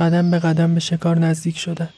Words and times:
قدم 0.00 0.30
به 0.30 0.38
قدم 0.38 0.74
به 0.74 0.80
شکار 0.80 1.18
نزدیک 1.18 1.58
شدن. 1.58 1.88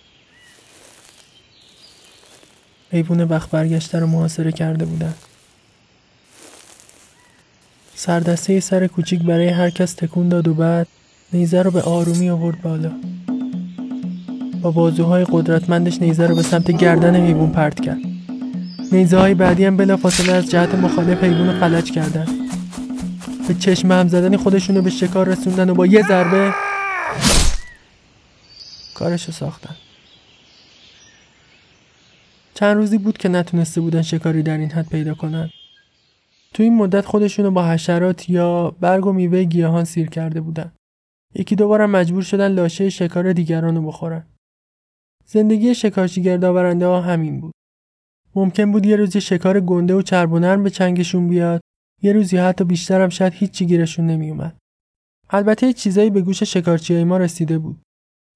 حیوان 2.93 3.25
وقت 3.25 3.51
برگشته 3.51 3.99
رو 3.99 4.07
محاصره 4.07 4.53
کرده 4.53 4.85
بودن. 4.85 5.15
سردسته 7.95 8.61
سر 8.61 8.87
کوچیک 8.87 9.23
برای 9.23 9.49
هر 9.49 9.71
کس 9.71 9.95
تکون 9.95 10.29
داد 10.29 10.49
و 10.49 10.55
بعد 10.55 10.87
نیزه 11.33 11.63
رو 11.63 11.71
به 11.71 11.83
آرومی 11.83 12.31
آورد 12.31 12.63
بالا. 12.63 12.93
با 14.63 14.71
بازوهای 14.71 15.27
قدرتمندش 15.31 16.03
نیزه 16.03 16.27
رو 16.27 16.35
به 16.35 16.43
سمت 16.43 16.71
گردن 16.71 17.17
حیوان 17.17 17.51
پرت 17.51 17.81
کرد. 17.81 17.99
نیزه 18.93 19.19
های 19.19 19.35
بعدی 19.35 19.65
هم 19.65 19.77
بلا 19.77 19.97
فاصله 19.97 20.33
از 20.33 20.51
جهت 20.51 20.75
مخالف 20.75 21.25
حیوان 21.25 21.61
فلج 21.61 21.91
کردن. 21.93 22.27
به 23.49 23.55
چشم 23.55 23.93
هم 23.93 24.09
زدن 24.09 24.37
خودشون 24.37 24.77
رو 24.77 24.83
به 24.83 24.91
شکار 24.91 25.29
رسوندن 25.29 25.71
و 25.71 25.75
با 25.75 25.87
یه 25.87 26.03
ضربه 26.09 26.55
کارشو 29.03 29.33
ساختن. 29.33 29.77
چند 32.55 32.77
روزی 32.77 32.99
بود 32.99 33.19
که 33.19 33.29
نتونسته 33.29 33.81
بودن 33.81 34.03
شکاری 34.03 34.43
در 34.43 34.59
این 34.59 34.71
حد 34.71 34.89
پیدا 34.89 35.15
کنن. 35.15 35.51
تو 36.55 36.63
این 36.63 36.77
مدت 36.77 37.07
خودشونو 37.07 37.51
با 37.51 37.69
حشرات 37.69 38.31
یا 38.31 38.71
برگ 38.81 39.07
و 39.07 39.13
میوه 39.13 39.45
گیاهان 39.45 39.85
سیر 39.85 40.09
کرده 40.09 40.41
بودن. 40.41 40.73
یکی 41.35 41.57
دوبارم 41.57 41.91
مجبور 41.91 42.23
شدن 42.23 42.53
لاشه 42.53 42.91
شکار 42.91 43.33
دیگران 43.33 43.77
رو 43.77 43.87
بخورن. 43.87 44.27
زندگی 45.27 45.75
شکارچی 45.75 46.23
گردآورنده 46.23 46.87
ها 46.87 47.01
همین 47.01 47.41
بود. 47.41 47.55
ممکن 48.35 48.73
بود 48.73 48.87
یه 48.87 48.97
روزی 48.97 49.21
شکار 49.21 49.61
گنده 49.61 49.95
و 49.95 50.03
چرب 50.03 50.33
و 50.33 50.39
نرم 50.39 50.63
به 50.63 50.71
چنگشون 50.71 51.29
بیاد 51.29 51.61
یه 52.03 52.13
روزی 52.13 52.37
حتی 52.37 52.65
بیشتر 52.65 53.01
هم 53.03 53.09
شاید 53.09 53.33
هیچی 53.33 53.67
گیرشون 53.67 54.07
نمیومد. 54.07 54.57
البته 55.31 55.73
چیزایی 55.73 56.11
به 56.11 56.21
گوش 56.21 56.43
شکارچی 56.43 57.05
ما 57.05 57.17
رسیده 57.17 57.59
بود. 57.59 57.83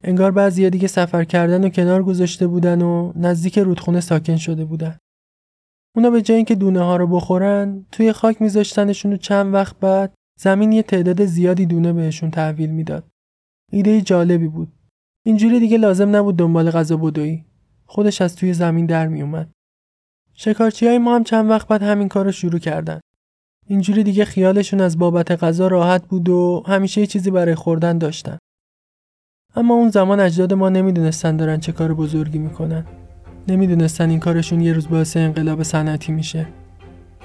انگار 0.05 0.31
بعضیا 0.31 0.69
دیگه 0.69 0.89
سفر 0.89 1.25
کردن 1.25 1.65
و 1.65 1.69
کنار 1.69 2.03
گذاشته 2.03 2.47
بودن 2.47 2.83
و 2.83 3.13
نزدیک 3.17 3.59
رودخونه 3.59 4.01
ساکن 4.01 4.37
شده 4.37 4.65
بودن. 4.65 4.99
اونا 5.97 6.11
به 6.11 6.23
جای 6.23 6.37
اینکه 6.37 6.55
دونه 6.55 6.81
ها 6.81 6.97
رو 6.97 7.07
بخورن 7.07 7.87
توی 7.93 8.13
خاک 8.13 8.43
میذاشتنشون 8.43 9.13
و 9.13 9.17
چند 9.17 9.55
وقت 9.55 9.79
بعد 9.81 10.15
زمین 10.39 10.73
یه 10.73 10.83
تعداد 10.83 11.25
زیادی 11.25 11.67
دونه 11.67 11.93
بهشون 11.93 12.31
تحویل 12.31 12.71
می‌داد. 12.71 13.05
ایده 13.73 14.01
جالبی 14.01 14.49
بود. 14.49 14.73
اینجوری 15.25 15.61
دیگه 15.61 15.79
لازم 15.79 16.17
نبود 16.17 16.37
دنبال 16.37 16.71
غذا 16.71 16.97
بدوی. 16.97 17.45
خودش 17.87 18.23
از 18.23 18.37
توی 18.37 18.53
زمین 18.53 18.87
در 18.87 19.09
میومد. 19.09 19.51
شکارچی 20.35 20.87
های 20.87 20.99
ما 20.99 21.15
هم 21.15 21.25
چند 21.25 21.51
وقت 21.51 21.69
بعد 21.69 21.83
همین 21.83 22.09
کار 22.09 22.25
رو 22.25 22.33
شروع 22.33 22.59
کردن. 22.59 23.01
اینجوری 23.67 24.05
دیگه 24.05 24.25
خیالشون 24.25 24.81
از 24.81 24.99
بابت 24.99 25.31
غذا 25.45 25.69
راحت 25.69 26.07
بود 26.07 26.29
و 26.29 26.63
همیشه 26.67 27.07
چیزی 27.07 27.31
برای 27.31 27.55
خوردن 27.55 27.99
داشتن. 27.99 28.39
اما 29.57 29.75
اون 29.75 29.91
زمان 29.91 30.21
اجداد 30.21 30.53
ما 30.53 30.69
نمی‌دونستن 30.69 31.37
دارن 31.37 31.61
چه 31.61 31.73
کار 31.73 31.95
بزرگی 31.95 32.39
می‌کنن. 32.39 32.85
نمی‌دونستن 33.49 34.11
این 34.11 34.21
کارشون 34.21 34.61
یه 34.61 34.73
روز 34.73 34.89
باعث 34.89 35.17
انقلاب 35.17 35.63
صنعتی 35.63 36.13
میشه. 36.13 36.47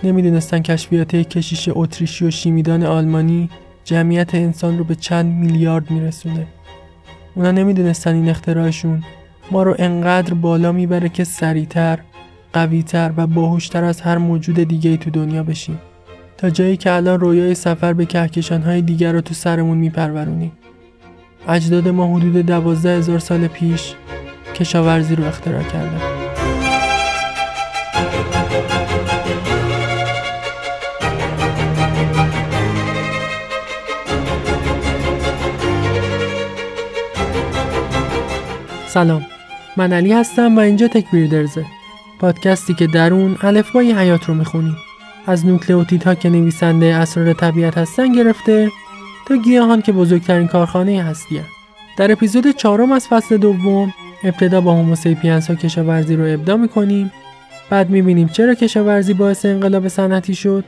نمی‌دونستن 0.03 0.59
کشفیات 0.59 1.15
کشیش 1.15 1.69
اتریشی 1.71 2.25
و 2.25 2.31
شیمیدان 2.31 2.83
آلمانی 2.83 3.49
جمعیت 3.83 4.35
انسان 4.35 4.77
رو 4.77 4.83
به 4.83 4.95
چند 4.95 5.25
میلیارد 5.25 5.91
میرسونه. 5.91 6.47
اونا 7.35 7.51
نمی‌دونستن 7.51 8.15
این 8.15 8.29
اختراعشون 8.29 9.03
ما 9.51 9.63
رو 9.63 9.75
انقدر 9.79 10.33
بالا 10.33 10.71
می‌بره 10.71 11.09
که 11.09 11.23
سریعتر، 11.23 11.99
قویتر 12.53 13.11
و 13.17 13.27
باهوشتر 13.27 13.83
از 13.83 14.01
هر 14.01 14.17
موجود 14.17 14.59
دیگه 14.59 14.89
ای 14.89 14.97
تو 14.97 15.09
دنیا 15.09 15.43
بشیم. 15.43 15.79
تا 16.37 16.49
جایی 16.49 16.77
که 16.77 16.91
الان 16.91 17.19
رویای 17.19 17.55
سفر 17.55 17.93
به 17.93 18.05
کهکشانهای 18.05 18.81
دیگر 18.81 19.13
رو 19.13 19.21
تو 19.21 19.33
سرمون 19.33 19.77
میپرورونیم. 19.77 20.51
اجداد 21.47 21.87
ما 21.87 22.15
حدود 22.15 22.37
دوازده 22.37 22.97
هزار 22.97 23.19
سال 23.19 23.47
پیش 23.47 23.93
کشاورزی 24.55 25.15
رو 25.15 25.25
اختراع 25.25 25.63
کردن. 25.63 26.01
سلام. 38.87 39.25
من 39.77 39.93
علی 39.93 40.13
هستم 40.13 40.57
و 40.57 40.59
اینجا 40.59 40.87
تک 40.87 41.05
بیردرزه 41.11 41.65
پادکستی 42.19 42.73
که 42.73 42.87
در 42.87 43.13
اون 43.13 43.37
الفبای 43.41 43.91
حیات 43.91 44.25
رو 44.25 44.33
می‌خونیم. 44.33 44.75
از 45.27 45.45
نوکلئوتیدها 45.45 46.15
که 46.15 46.29
نویسنده 46.29 46.95
اسرار 46.95 47.33
طبیعت 47.33 47.77
هستن 47.77 48.11
گرفته 48.11 48.69
گیاهان 49.37 49.81
که 49.81 49.91
بزرگترین 49.91 50.47
کارخانه 50.47 51.03
هستیه 51.03 51.41
در 51.97 52.11
اپیزود 52.11 52.51
چهارم 52.51 52.91
از 52.91 53.07
فصل 53.07 53.37
دوم 53.37 53.93
ابتدا 54.23 54.61
با 54.61 54.73
هوموسیپینس 54.73 55.47
ها 55.47 55.55
کشاورزی 55.55 56.15
رو 56.15 56.33
ابدا 56.33 56.57
می‌کنیم. 56.57 57.11
بعد 57.69 57.89
می‌بینیم 57.89 58.27
چرا 58.27 58.53
کشاورزی 58.53 59.13
باعث 59.13 59.45
انقلاب 59.45 59.87
صنعتی 59.87 60.35
شد 60.35 60.63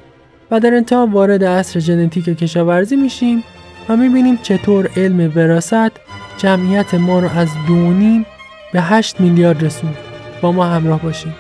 و 0.52 0.60
در 0.60 0.74
انتها 0.74 1.08
وارد 1.08 1.44
عصر 1.44 1.80
ژنتیک 1.80 2.26
کشاورزی 2.26 2.96
میشیم 2.96 3.44
و 3.90 3.98
می‌بینیم 3.98 4.40
چطور 4.44 4.90
علم 4.98 5.32
وراست 5.36 5.92
جمعیت 6.38 6.94
ما 6.94 7.20
رو 7.20 7.30
از 7.38 7.50
دونیم 7.68 8.26
به 8.74 8.82
8 8.82 9.22
میلیارد 9.22 9.66
رسوند. 9.66 9.98
با 10.42 10.52
ما 10.52 10.66
همراه 10.66 11.02
باشیم 11.02 11.36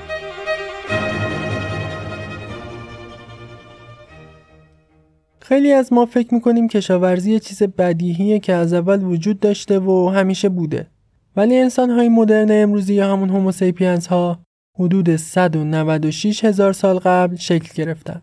خیلی 5.43 5.71
از 5.71 5.93
ما 5.93 6.05
فکر 6.05 6.33
می‌کنیم 6.33 6.67
کشاورزی 6.67 7.31
یه 7.31 7.39
چیز 7.39 7.63
بدیهیه 7.63 8.39
که 8.39 8.53
از 8.53 8.73
اول 8.73 9.03
وجود 9.03 9.39
داشته 9.39 9.79
و 9.79 10.09
همیشه 10.09 10.49
بوده. 10.49 10.87
ولی 11.35 11.57
انسان 11.57 11.89
های 11.89 12.09
مدرن 12.09 12.47
امروزی 12.51 12.93
یا 12.93 13.11
همون 13.13 13.29
هوموسیپینس 13.29 14.07
ها 14.07 14.39
حدود 14.79 15.15
196 15.15 16.45
هزار 16.45 16.73
سال 16.73 16.99
قبل 16.99 17.35
شکل 17.35 17.69
گرفتن. 17.75 18.21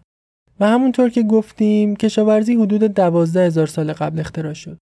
و 0.60 0.68
همونطور 0.68 1.08
که 1.08 1.22
گفتیم 1.22 1.96
کشاورزی 1.96 2.54
حدود 2.54 2.84
12 2.84 3.46
هزار 3.46 3.66
سال 3.66 3.92
قبل 3.92 4.20
اختراع 4.20 4.52
شد. 4.52 4.78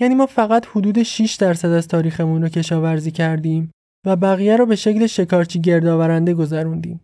یعنی 0.00 0.14
ما 0.14 0.26
فقط 0.26 0.66
حدود 0.66 1.02
6 1.02 1.34
درصد 1.34 1.68
از 1.68 1.88
تاریخمون 1.88 2.42
رو 2.42 2.48
کشاورزی 2.48 3.10
کردیم 3.10 3.70
و 4.06 4.16
بقیه 4.16 4.56
رو 4.56 4.66
به 4.66 4.76
شکل 4.76 5.06
شکارچی 5.06 5.60
گردآورنده 5.60 6.34
گذروندیم. 6.34 7.00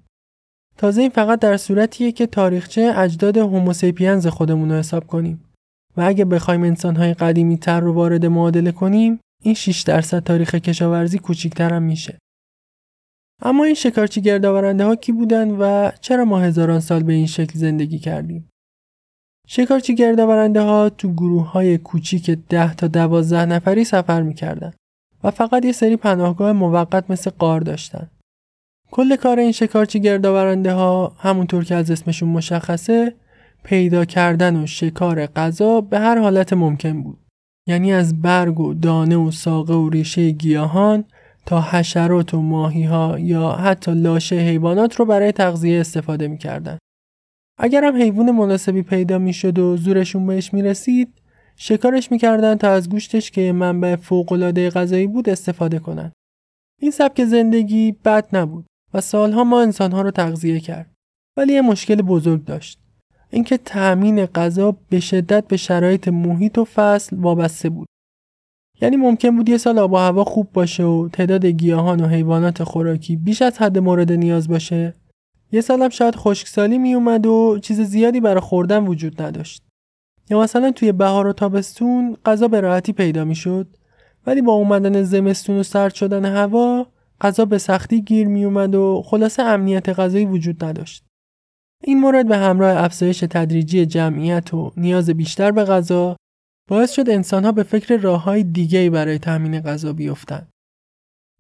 تازه 0.79 1.01
این 1.01 1.11
فقط 1.11 1.41
در 1.41 1.57
صورتیه 1.57 2.13
که 2.13 2.27
تاریخچه 2.27 2.93
اجداد 2.97 3.37
هوموسیپینز 3.37 4.27
خودمون 4.27 4.71
رو 4.73 4.79
حساب 4.79 5.07
کنیم. 5.07 5.45
و 5.97 6.01
اگه 6.01 6.25
بخوایم 6.25 6.63
انسانهای 6.63 7.15
قدیمی 7.15 7.59
تر 7.59 7.81
رو 7.81 7.93
وارد 7.93 8.27
معادله 8.27 8.73
کنیم 8.73 9.21
این 9.43 9.55
6 9.55 9.83
درصد 9.83 10.23
تاریخ 10.23 10.55
کشاورزی 10.55 11.19
کوچیکتر 11.19 11.73
هم 11.73 11.83
میشه. 11.83 12.19
اما 13.43 13.65
این 13.65 13.75
شکارچی 13.75 14.21
گردآورنده 14.21 14.85
ها 14.85 14.97
کی 14.97 15.13
بودن 15.13 15.51
و 15.51 15.91
چرا 16.01 16.25
ما 16.25 16.39
هزاران 16.39 16.81
سال 16.81 17.03
به 17.03 17.13
این 17.13 17.27
شکل 17.27 17.59
زندگی 17.59 17.99
کردیم؟ 17.99 18.49
شکارچی 19.49 19.95
گردآورنده 19.95 20.61
ها 20.61 20.89
تو 20.91 21.13
گروه 21.13 21.51
های 21.51 21.79
کوچیک 21.79 22.31
10 22.31 22.75
تا 22.75 22.87
12 22.87 23.45
نفری 23.45 23.85
سفر 23.85 24.23
می‌کردن 24.23 24.73
و 25.25 25.31
فقط 25.31 25.65
یه 25.65 25.73
سری 25.73 25.97
پناهگاه 25.97 26.53
موقت 26.53 27.11
مثل 27.11 27.31
قار 27.31 27.61
داشتن. 27.61 28.11
کل 28.97 29.17
کار 29.17 29.39
این 29.39 29.53
شکارچی 29.53 30.01
گردآورنده 30.01 30.73
ها 30.73 31.17
همونطور 31.19 31.65
که 31.65 31.75
از 31.75 31.91
اسمشون 31.91 32.29
مشخصه 32.29 33.15
پیدا 33.65 34.05
کردن 34.05 34.63
و 34.63 34.67
شکار 34.67 35.27
غذا 35.27 35.81
به 35.81 35.99
هر 35.99 36.19
حالت 36.19 36.53
ممکن 36.53 37.03
بود 37.03 37.19
یعنی 37.67 37.93
از 37.93 38.23
برگ 38.23 38.61
و 38.61 38.75
دانه 38.75 39.17
و 39.17 39.31
ساقه 39.31 39.75
و 39.75 39.89
ریشه 39.89 40.31
گیاهان 40.31 41.05
تا 41.47 41.61
حشرات 41.61 42.35
و 42.35 42.41
ماهی 42.41 42.83
ها 42.83 43.19
یا 43.19 43.53
حتی 43.53 43.95
لاشه 43.95 44.37
حیوانات 44.37 44.97
رو 44.97 45.05
برای 45.05 45.33
تغذیه 45.33 45.81
استفاده 45.81 46.29
می‌کردن. 46.29 46.79
اگر 47.59 47.85
هم 47.85 47.97
حیوان 47.97 48.31
مناسبی 48.31 48.83
پیدا 48.83 49.19
می‌شد 49.19 49.59
و 49.59 49.77
زورشون 49.77 50.27
بهش 50.27 50.55
می‌رسید 50.55 51.09
شکارش 51.57 52.13
می‌کردن 52.13 52.55
تا 52.55 52.71
از 52.71 52.89
گوشتش 52.89 53.31
که 53.31 53.53
منبع 53.53 53.97
فوقالعاده 53.97 54.71
غذایی 54.71 55.07
بود 55.07 55.29
استفاده 55.29 55.79
کنن. 55.79 56.13
این 56.81 56.91
سبک 56.91 57.25
زندگی 57.25 57.93
بد 57.93 58.37
نبود 58.37 58.67
و 58.95 59.01
سالها 59.01 59.45
ما 59.45 59.63
انسانها 59.63 60.03
رو 60.03 60.11
تغذیه 60.11 60.61
کرد. 60.61 60.91
ولی 61.37 61.53
یه 61.53 61.61
مشکل 61.61 61.95
بزرگ 61.95 62.45
داشت. 62.45 62.79
اینکه 63.31 63.57
تأمین 63.57 64.27
غذا 64.27 64.77
به 64.89 65.01
شدت 65.01 65.49
به 65.49 65.57
شرایط 65.57 66.09
محیط 66.09 66.59
و 66.59 66.65
فصل 66.65 67.17
وابسته 67.17 67.69
بود. 67.69 67.89
یعنی 68.81 68.97
ممکن 68.97 69.37
بود 69.37 69.49
یه 69.49 69.57
سال 69.57 69.79
آب 69.79 69.93
و 69.93 69.97
هوا 69.97 70.25
خوب 70.25 70.53
باشه 70.53 70.85
و 70.85 71.09
تعداد 71.13 71.47
گیاهان 71.47 72.01
و 72.01 72.07
حیوانات 72.07 72.65
خوراکی 72.65 73.17
بیش 73.17 73.43
از 73.43 73.59
حد 73.59 73.79
مورد 73.79 74.13
نیاز 74.13 74.49
باشه. 74.49 74.95
یه 75.53 75.61
سال 75.61 75.83
هم 75.83 75.89
شاید 75.89 76.17
خشکسالی 76.17 76.79
می 76.79 76.95
اومد 76.95 77.27
و 77.27 77.59
چیز 77.63 77.81
زیادی 77.81 78.21
برای 78.21 78.41
خوردن 78.41 78.87
وجود 78.87 79.23
نداشت. 79.23 79.63
یا 80.31 80.41
مثلا 80.41 80.71
توی 80.71 80.93
بهار 80.93 81.27
و 81.27 81.33
تابستون 81.33 82.17
غذا 82.25 82.49
به 82.49 82.61
راحتی 82.61 82.93
پیدا 82.93 83.25
می‌شد 83.25 83.67
ولی 84.27 84.43
با 84.43 84.53
اومدن 84.53 85.03
زمستون 85.03 85.59
و 85.59 85.63
سرد 85.63 85.95
شدن 85.95 86.25
هوا 86.25 86.87
غذا 87.21 87.45
به 87.45 87.59
سختی 87.59 88.03
گیر 88.03 88.29
می 88.29 88.45
اومد 88.45 88.75
و 88.75 89.03
خلاصه 89.07 89.43
امنیت 89.43 89.89
غذایی 89.89 90.25
وجود 90.25 90.65
نداشت. 90.65 91.05
این 91.85 92.01
مورد 92.01 92.29
به 92.29 92.37
همراه 92.37 92.85
افزایش 92.85 93.21
تدریجی 93.21 93.87
جمعیت 93.87 94.55
و 94.55 94.73
نیاز 94.77 95.11
بیشتر 95.11 95.51
به 95.51 95.65
غذا 95.65 96.17
باعث 96.69 96.93
شد 96.93 97.11
انسانها 97.11 97.53
به 97.53 97.63
فکر 97.63 97.97
راههای 97.97 98.43
دیگه 98.43 98.91
برای 98.91 99.19
تامین 99.19 99.61
غذا 99.61 99.93
بیفتن. 99.93 100.49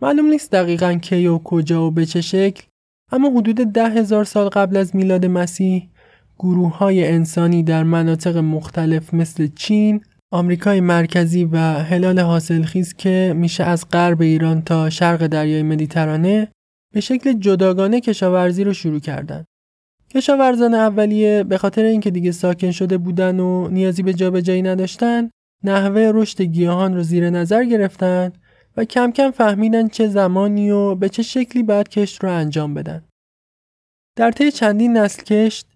معلوم 0.03 0.27
نیست 0.27 0.53
دقیقا 0.53 0.95
کی 0.95 1.27
و 1.27 1.39
کجا 1.39 1.87
و 1.87 1.91
به 1.91 2.07
چه 2.07 2.21
شکل 2.21 2.65
اما 3.13 3.31
حدود 3.31 3.57
ده 3.57 3.89
هزار 3.89 4.25
سال 4.25 4.49
قبل 4.49 4.77
از 4.77 4.97
میلاد 4.97 5.27
مسیح 5.27 5.91
گروه 6.39 6.77
های 6.77 7.09
انسانی 7.09 7.63
در 7.63 7.83
مناطق 7.83 8.37
مختلف 8.37 9.15
مثل 9.15 9.49
چین، 9.57 10.05
آمریکای 10.35 10.81
مرکزی 10.81 11.45
و 11.45 11.57
هلال 11.59 12.21
حاصلخیز 12.21 12.95
که 12.95 13.33
میشه 13.37 13.65
از 13.65 13.85
غرب 13.93 14.23
ایران 14.23 14.63
تا 14.63 14.91
شرق 14.91 15.27
دریای 15.27 15.63
مدیترانه 15.63 16.49
به 16.95 17.01
شکل 17.01 17.33
جداگانه 17.33 18.01
کشاورزی 18.01 18.65
رو 18.65 18.73
شروع 18.73 19.01
کردند. 19.01 19.45
کشاورزان 20.15 20.75
اولیه 20.75 21.45
به 21.45 21.59
خاطر 21.59 21.83
اینکه 21.83 22.11
دیگه 22.11 22.33
ساکن 22.33 22.71
شده 22.71 22.99
بودن 22.99 23.41
و 23.41 23.69
نیازی 23.69 24.03
به 24.03 24.15
جابجایی 24.15 24.63
نداشتن، 24.63 25.31
نحوه 25.65 26.11
رشد 26.15 26.43
گیاهان 26.43 26.95
رو 26.95 27.03
زیر 27.03 27.31
نظر 27.31 27.65
گرفتن 27.65 28.33
و 28.77 28.85
کم 28.85 29.11
کم 29.11 29.31
فهمیدن 29.31 29.89
چه 29.89 30.09
زمانی 30.09 30.71
و 30.71 30.95
به 30.95 31.09
چه 31.09 31.23
شکلی 31.23 31.63
باید 31.63 31.89
کشت 31.89 32.25
رو 32.25 32.31
انجام 32.31 32.75
بدن. 32.75 33.05
در 34.17 34.31
طی 34.31 34.51
چندین 34.51 34.97
نسل 34.97 35.23
کشت، 35.23 35.67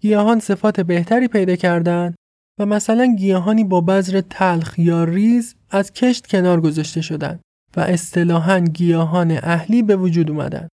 گیاهان 0.00 0.40
صفات 0.40 0.80
بهتری 0.80 1.28
پیدا 1.28 1.56
کردند 1.56 2.14
و 2.58 2.66
مثلا 2.66 3.06
گیاهانی 3.06 3.64
با 3.64 3.80
بذر 3.80 4.20
تلخ 4.30 4.78
یا 4.78 5.04
ریز 5.04 5.54
از 5.70 5.92
کشت 5.92 6.26
کنار 6.26 6.60
گذاشته 6.60 7.00
شدند 7.00 7.40
و 7.76 7.80
اصطلاحا 7.80 8.60
گیاهان 8.60 9.30
اهلی 9.30 9.82
به 9.82 9.96
وجود 9.96 10.30
اومدن. 10.30 10.68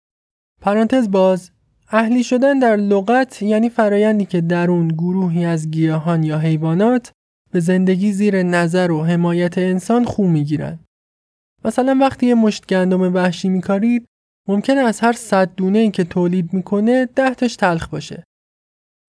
پرانتز 0.62 1.10
باز 1.10 1.50
اهلی 1.92 2.24
شدن 2.24 2.58
در 2.58 2.76
لغت 2.76 3.42
یعنی 3.42 3.68
فرایندی 3.68 4.24
که 4.24 4.40
در 4.40 4.70
اون 4.70 4.88
گروهی 4.88 5.44
از 5.44 5.70
گیاهان 5.70 6.22
یا 6.22 6.38
حیوانات 6.38 7.12
به 7.52 7.60
زندگی 7.60 8.12
زیر 8.12 8.42
نظر 8.42 8.90
و 8.90 9.04
حمایت 9.04 9.58
انسان 9.58 10.04
خو 10.04 10.26
می‌گیرن. 10.26 10.78
مثلا 11.64 11.98
وقتی 12.00 12.26
یه 12.26 12.34
مشت 12.34 12.66
گندم 12.66 13.14
وحشی 13.14 13.48
میکارید 13.48 14.06
ممکنه 14.48 14.80
از 14.80 15.00
هر 15.00 15.12
صد 15.12 15.54
دونه 15.56 15.78
ای 15.78 15.90
که 15.90 16.04
تولید 16.04 16.52
می‌کنه 16.52 17.06
ده 17.06 17.34
تاش 17.34 17.56
تلخ 17.56 17.88
باشه. 17.88 18.24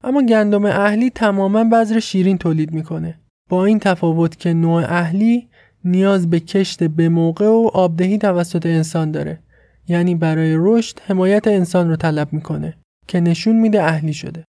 اما 0.03 0.21
گندم 0.21 0.65
اهلی 0.65 1.09
تماما 1.09 1.63
بذر 1.63 1.99
شیرین 1.99 2.37
تولید 2.37 2.73
می‌کنه. 2.73 3.19
با 3.49 3.65
این 3.65 3.79
تفاوت 3.79 4.39
که 4.39 4.53
نوع 4.53 4.83
اهلی 4.83 5.47
نیاز 5.85 6.29
به 6.29 6.39
کشت 6.39 6.83
به 6.83 7.09
موقع 7.09 7.47
و 7.47 7.69
آبدهی 7.73 8.17
توسط 8.17 8.65
انسان 8.65 9.11
داره. 9.11 9.39
یعنی 9.87 10.15
برای 10.15 10.55
رشد 10.57 10.99
حمایت 10.99 11.47
انسان 11.47 11.89
رو 11.89 11.95
طلب 11.95 12.33
می‌کنه 12.33 12.77
که 13.07 13.19
نشون 13.19 13.55
میده 13.55 13.83
اهلی 13.83 14.13
شده. 14.13 14.43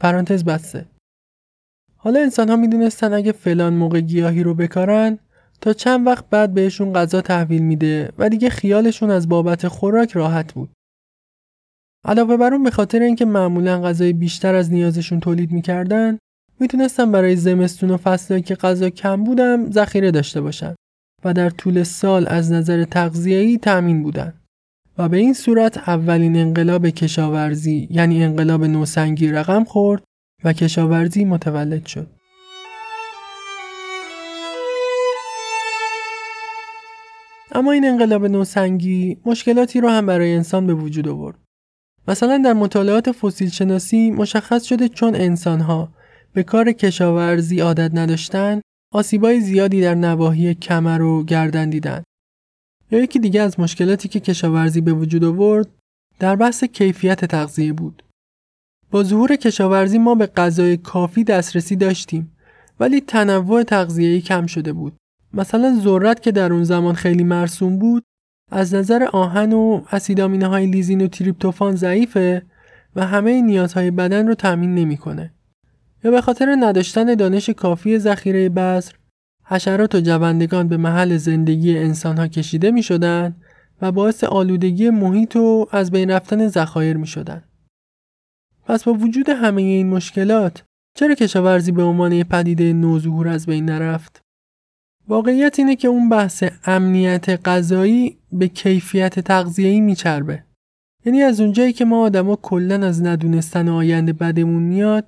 پرانتز 0.00 0.44
بسته. 0.44 0.86
حالا 1.96 2.20
انسان 2.20 2.48
ها 2.48 2.56
می‌دونستن 2.56 3.12
اگه 3.12 3.32
فلان 3.32 3.74
موقع 3.74 4.00
گیاهی 4.00 4.42
رو 4.42 4.54
بکارن 4.54 5.18
تا 5.60 5.72
چند 5.72 6.06
وقت 6.06 6.24
بعد 6.30 6.54
بهشون 6.54 6.92
غذا 6.92 7.20
تحویل 7.20 7.62
میده 7.62 8.12
و 8.18 8.28
دیگه 8.28 8.50
خیالشون 8.50 9.10
از 9.10 9.28
بابت 9.28 9.68
خوراک 9.68 10.12
راحت 10.12 10.52
بود. 10.52 10.70
علاوه 12.08 12.36
بر 12.36 12.52
اون 12.52 12.62
به 12.62 12.70
خاطر 12.70 13.02
اینکه 13.02 13.24
معمولا 13.24 13.82
غذای 13.82 14.12
بیشتر 14.12 14.54
از 14.54 14.72
نیازشون 14.72 15.20
تولید 15.20 15.52
می‌کردن 15.52 16.18
می‌تونستن 16.60 17.12
برای 17.12 17.36
زمستون 17.36 17.90
و 17.90 17.96
فصلهایی 17.96 18.42
که 18.42 18.54
غذا 18.54 18.90
کم 18.90 19.24
بودم 19.24 19.70
ذخیره 19.70 20.10
داشته 20.10 20.40
باشن 20.40 20.74
و 21.24 21.34
در 21.34 21.50
طول 21.50 21.82
سال 21.82 22.26
از 22.28 22.52
نظر 22.52 22.84
تغذیه‌ای 22.84 23.58
تأمین 23.58 24.02
بودن 24.02 24.34
و 24.98 25.08
به 25.08 25.16
این 25.16 25.34
صورت 25.34 25.88
اولین 25.88 26.36
انقلاب 26.36 26.88
کشاورزی 26.88 27.88
یعنی 27.90 28.24
انقلاب 28.24 28.64
نوسنگی 28.64 29.28
رقم 29.28 29.64
خورد 29.64 30.02
و 30.44 30.52
کشاورزی 30.52 31.24
متولد 31.24 31.86
شد. 31.86 32.06
اما 37.52 37.72
این 37.72 37.84
انقلاب 37.88 38.26
نوسنگی 38.26 39.16
مشکلاتی 39.26 39.80
رو 39.80 39.88
هم 39.88 40.06
برای 40.06 40.34
انسان 40.34 40.66
به 40.66 40.74
وجود 40.74 41.08
آورد. 41.08 41.47
مثلا 42.08 42.42
در 42.44 42.52
مطالعات 42.52 43.12
فسیل 43.12 43.50
شناسی 43.50 44.10
مشخص 44.10 44.64
شده 44.64 44.88
چون 44.88 45.14
انسانها 45.14 45.88
به 46.32 46.42
کار 46.42 46.72
کشاورزی 46.72 47.60
عادت 47.60 47.90
نداشتن 47.94 48.60
آسیبای 48.92 49.40
زیادی 49.40 49.80
در 49.80 49.94
نواحی 49.94 50.54
کمر 50.54 51.02
و 51.02 51.24
گردن 51.24 51.70
دیدن. 51.70 52.02
یا 52.90 53.02
یکی 53.02 53.18
دیگه 53.18 53.42
از 53.42 53.60
مشکلاتی 53.60 54.08
که 54.08 54.20
کشاورزی 54.20 54.80
به 54.80 54.92
وجود 54.92 55.24
آورد 55.24 55.68
در 56.18 56.36
بحث 56.36 56.64
کیفیت 56.64 57.24
تغذیه 57.24 57.72
بود. 57.72 58.02
با 58.90 59.02
ظهور 59.02 59.36
کشاورزی 59.36 59.98
ما 59.98 60.14
به 60.14 60.26
غذای 60.26 60.76
کافی 60.76 61.24
دسترسی 61.24 61.76
داشتیم 61.76 62.36
ولی 62.80 63.00
تنوع 63.00 63.62
تغذیه‌ای 63.62 64.20
کم 64.20 64.46
شده 64.46 64.72
بود. 64.72 64.96
مثلا 65.34 65.80
ذرت 65.80 66.22
که 66.22 66.32
در 66.32 66.52
اون 66.52 66.64
زمان 66.64 66.94
خیلی 66.94 67.24
مرسوم 67.24 67.78
بود 67.78 68.04
از 68.50 68.74
نظر 68.74 69.04
آهن 69.12 69.52
و 69.52 69.82
اسیدامینه 69.92 70.46
های 70.46 70.66
لیزین 70.66 71.00
و 71.00 71.06
تریپتوفان 71.06 71.76
ضعیفه 71.76 72.42
و 72.96 73.06
همه 73.06 73.42
نیازهای 73.42 73.90
بدن 73.90 74.28
رو 74.28 74.34
تامین 74.34 74.74
نمی‌کنه. 74.74 75.32
یا 76.04 76.10
به 76.10 76.20
خاطر 76.20 76.56
نداشتن 76.60 77.14
دانش 77.14 77.50
کافی 77.50 77.98
ذخیره 77.98 78.48
بذر 78.48 78.92
حشرات 79.44 79.94
و 79.94 80.00
جوندگان 80.00 80.68
به 80.68 80.76
محل 80.76 81.16
زندگی 81.16 81.78
انسانها 81.78 82.28
کشیده 82.28 82.70
می 82.70 82.82
شدن 82.82 83.36
و 83.82 83.92
باعث 83.92 84.24
آلودگی 84.24 84.90
محیط 84.90 85.36
و 85.36 85.66
از 85.70 85.90
بین 85.90 86.10
رفتن 86.10 86.48
ذخایر 86.48 86.96
می 86.96 87.06
شدن. 87.06 87.42
پس 88.66 88.84
با 88.84 88.92
وجود 88.92 89.28
همه 89.28 89.62
این 89.62 89.88
مشکلات 89.88 90.62
چرا 90.94 91.14
کشاورزی 91.14 91.72
به 91.72 91.82
عنوان 91.82 92.22
پدیده 92.22 92.72
نوظهور 92.72 93.28
از 93.28 93.46
بین 93.46 93.64
نرفت؟ 93.64 94.20
واقعیت 95.08 95.58
اینه 95.58 95.76
که 95.76 95.88
اون 95.88 96.08
بحث 96.08 96.44
امنیت 96.64 97.48
غذایی 97.48 98.16
به 98.32 98.48
کیفیت 98.48 99.20
تغذیه‌ای 99.20 99.80
میچربه. 99.80 100.42
یعنی 101.04 101.22
از 101.22 101.40
اونجایی 101.40 101.72
که 101.72 101.84
ما 101.84 102.02
آدما 102.02 102.36
کلا 102.36 102.86
از 102.86 103.02
ندونستن 103.02 103.68
آینده 103.68 104.12
بدمون 104.12 104.62
میاد 104.62 105.06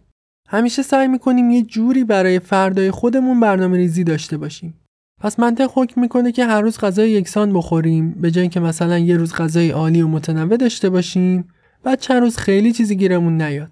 همیشه 0.48 0.82
سعی 0.82 1.08
می‌کنیم 1.08 1.50
یه 1.50 1.62
جوری 1.62 2.04
برای 2.04 2.38
فردای 2.38 2.90
خودمون 2.90 3.40
برنامه 3.40 3.76
ریزی 3.76 4.04
داشته 4.04 4.36
باشیم. 4.36 4.74
پس 5.20 5.40
منطق 5.40 5.70
حکم 5.74 6.00
می‌کنه 6.00 6.32
که 6.32 6.44
هر 6.44 6.60
روز 6.60 6.78
غذای 6.78 7.10
یکسان 7.10 7.52
بخوریم 7.52 8.10
به 8.10 8.30
جای 8.30 8.42
اینکه 8.42 8.60
مثلا 8.60 8.98
یه 8.98 9.16
روز 9.16 9.34
غذای 9.34 9.70
عالی 9.70 10.02
و 10.02 10.08
متنوع 10.08 10.56
داشته 10.56 10.90
باشیم 10.90 11.48
بعد 11.82 12.00
چند 12.00 12.22
روز 12.22 12.36
خیلی 12.36 12.72
چیزی 12.72 12.96
گیرمون 12.96 13.42
نیاد. 13.42 13.70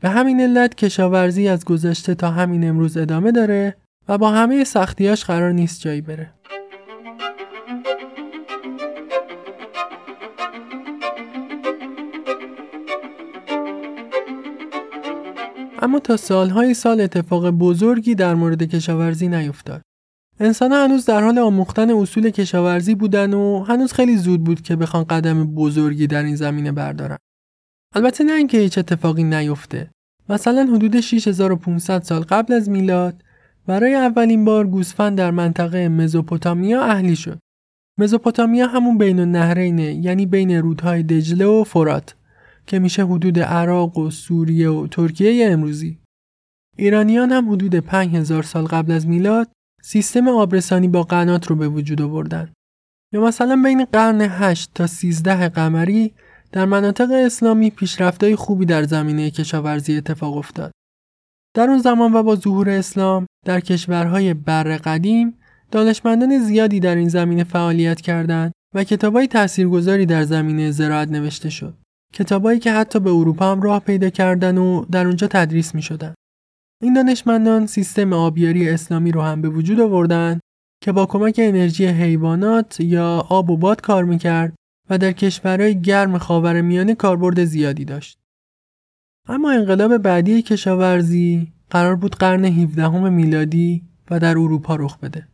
به 0.00 0.08
همین 0.08 0.40
علت 0.40 0.74
کشاورزی 0.74 1.48
از 1.48 1.64
گذشته 1.64 2.14
تا 2.14 2.30
همین 2.30 2.68
امروز 2.68 2.96
ادامه 2.96 3.32
داره 3.32 3.76
و 4.08 4.18
با 4.18 4.30
همه 4.30 4.64
سختیاش 4.64 5.24
قرار 5.24 5.52
نیست 5.52 5.80
جایی 5.80 6.00
بره. 6.00 6.30
اما 15.82 15.98
تا 15.98 16.16
سالهای 16.16 16.74
سال 16.74 17.00
اتفاق 17.00 17.50
بزرگی 17.50 18.14
در 18.14 18.34
مورد 18.34 18.62
کشاورزی 18.62 19.28
نیفتاد. 19.28 19.82
انسان 20.40 20.72
هنوز 20.72 21.04
در 21.04 21.22
حال 21.22 21.38
آموختن 21.38 21.90
اصول 21.90 22.30
کشاورزی 22.30 22.94
بودن 22.94 23.34
و 23.34 23.64
هنوز 23.64 23.92
خیلی 23.92 24.16
زود 24.16 24.44
بود 24.44 24.60
که 24.60 24.76
بخوان 24.76 25.04
قدم 25.04 25.54
بزرگی 25.54 26.06
در 26.06 26.22
این 26.22 26.36
زمینه 26.36 26.72
بردارن. 26.72 27.16
البته 27.94 28.24
نه 28.24 28.32
اینکه 28.32 28.58
هیچ 28.58 28.78
اتفاقی 28.78 29.24
نیفته. 29.24 29.90
مثلا 30.28 30.68
حدود 30.74 31.00
6500 31.00 32.02
سال 32.02 32.22
قبل 32.22 32.54
از 32.54 32.68
میلاد 32.68 33.22
برای 33.66 33.94
اولین 33.94 34.44
بار 34.44 34.66
گوسفند 34.66 35.18
در 35.18 35.30
منطقه 35.30 35.88
مزوپوتامیا 35.88 36.82
اهلی 36.82 37.16
شد. 37.16 37.38
مزوپوتامیا 37.98 38.66
همون 38.66 38.98
بین 38.98 39.20
النهرینه 39.20 39.94
یعنی 39.94 40.26
بین 40.26 40.50
رودهای 40.50 41.02
دجله 41.02 41.46
و 41.46 41.64
فرات 41.64 42.14
که 42.66 42.78
میشه 42.78 43.04
حدود 43.04 43.38
عراق 43.38 43.98
و 43.98 44.10
سوریه 44.10 44.70
و 44.70 44.86
ترکیه 44.86 45.50
امروزی. 45.50 45.98
ایرانیان 46.76 47.32
هم 47.32 47.52
حدود 47.52 47.74
5000 47.74 48.42
سال 48.42 48.64
قبل 48.64 48.92
از 48.92 49.06
میلاد 49.06 49.48
سیستم 49.82 50.28
آبرسانی 50.28 50.88
با 50.88 51.02
قنات 51.02 51.46
رو 51.46 51.56
به 51.56 51.68
وجود 51.68 52.02
آوردن. 52.02 52.52
یا 53.12 53.20
مثلا 53.20 53.62
بین 53.64 53.84
قرن 53.84 54.20
8 54.20 54.70
تا 54.74 54.86
13 54.86 55.48
قمری 55.48 56.12
در 56.52 56.64
مناطق 56.64 57.10
اسلامی 57.12 57.70
پیشرفتهای 57.70 58.36
خوبی 58.36 58.66
در 58.66 58.82
زمینه 58.82 59.30
کشاورزی 59.30 59.96
اتفاق 59.96 60.36
افتاد. 60.36 60.72
در 61.54 61.70
اون 61.70 61.78
زمان 61.78 62.12
و 62.12 62.22
با 62.22 62.36
ظهور 62.36 62.70
اسلام 62.70 63.26
در 63.46 63.60
کشورهای 63.60 64.34
بر 64.34 64.76
قدیم 64.76 65.38
دانشمندان 65.70 66.38
زیادی 66.38 66.80
در 66.80 66.96
این 66.96 67.08
زمینه 67.08 67.44
فعالیت 67.44 68.00
کردند 68.00 68.52
و 68.74 68.84
کتابای 68.84 69.26
تاثیرگذاری 69.26 70.06
در 70.06 70.22
زمینه 70.22 70.70
زراعت 70.70 71.08
نوشته 71.08 71.50
شد. 71.50 71.74
کتابایی 72.14 72.58
که 72.58 72.72
حتی 72.72 73.00
به 73.00 73.10
اروپا 73.10 73.52
هم 73.52 73.62
راه 73.62 73.80
پیدا 73.80 74.10
کردن 74.10 74.58
و 74.58 74.84
در 74.84 75.06
اونجا 75.06 75.26
تدریس 75.26 75.74
می 75.74 75.82
شدن. 75.82 76.14
این 76.82 76.94
دانشمندان 76.94 77.66
سیستم 77.66 78.12
آبیاری 78.12 78.70
اسلامی 78.70 79.12
رو 79.12 79.22
هم 79.22 79.42
به 79.42 79.48
وجود 79.48 79.80
آوردن 79.80 80.40
که 80.82 80.92
با 80.92 81.06
کمک 81.06 81.40
انرژی 81.42 81.86
حیوانات 81.86 82.80
یا 82.80 83.26
آب 83.28 83.50
و 83.50 83.56
باد 83.56 83.80
کار 83.80 84.04
می‌کرد 84.04 84.54
و 84.90 84.98
در 84.98 85.12
کشورهای 85.12 85.80
گرم 85.80 86.18
خاورمیانه 86.18 86.94
کاربرد 86.94 87.44
زیادی 87.44 87.84
داشت. 87.84 88.18
اما 89.28 89.50
انقلاب 89.52 89.96
بعدی 89.96 90.42
کشاورزی 90.42 91.52
قرار 91.70 91.96
بود 91.96 92.16
قرن 92.16 92.44
17 92.44 93.10
میلادی 93.10 93.82
و 94.10 94.20
در 94.20 94.30
اروپا 94.30 94.76
رخ 94.76 94.98
بده. 94.98 95.28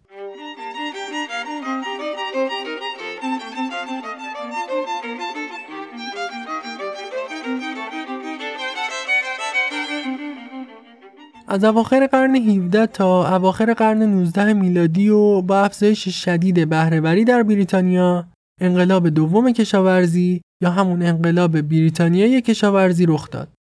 از 11.49 11.64
اواخر 11.64 12.07
قرن 12.07 12.37
17 12.37 12.87
تا 12.87 13.37
اواخر 13.37 13.75
قرن 13.75 14.02
19 14.02 14.52
میلادی 14.52 15.09
و 15.09 15.42
با 15.42 15.61
افزایش 15.61 16.09
شدید 16.09 16.68
بهرهوری 16.68 17.25
در 17.25 17.42
بریتانیا 17.42 18.26
انقلاب 18.61 19.09
دوم 19.09 19.52
کشاورزی 19.52 20.40
یا 20.62 20.71
همون 20.71 21.02
انقلاب 21.02 21.61
بریتانیایی 21.61 22.42
کشاورزی 22.42 23.07
رخ 23.07 23.30
داد. 23.30 23.57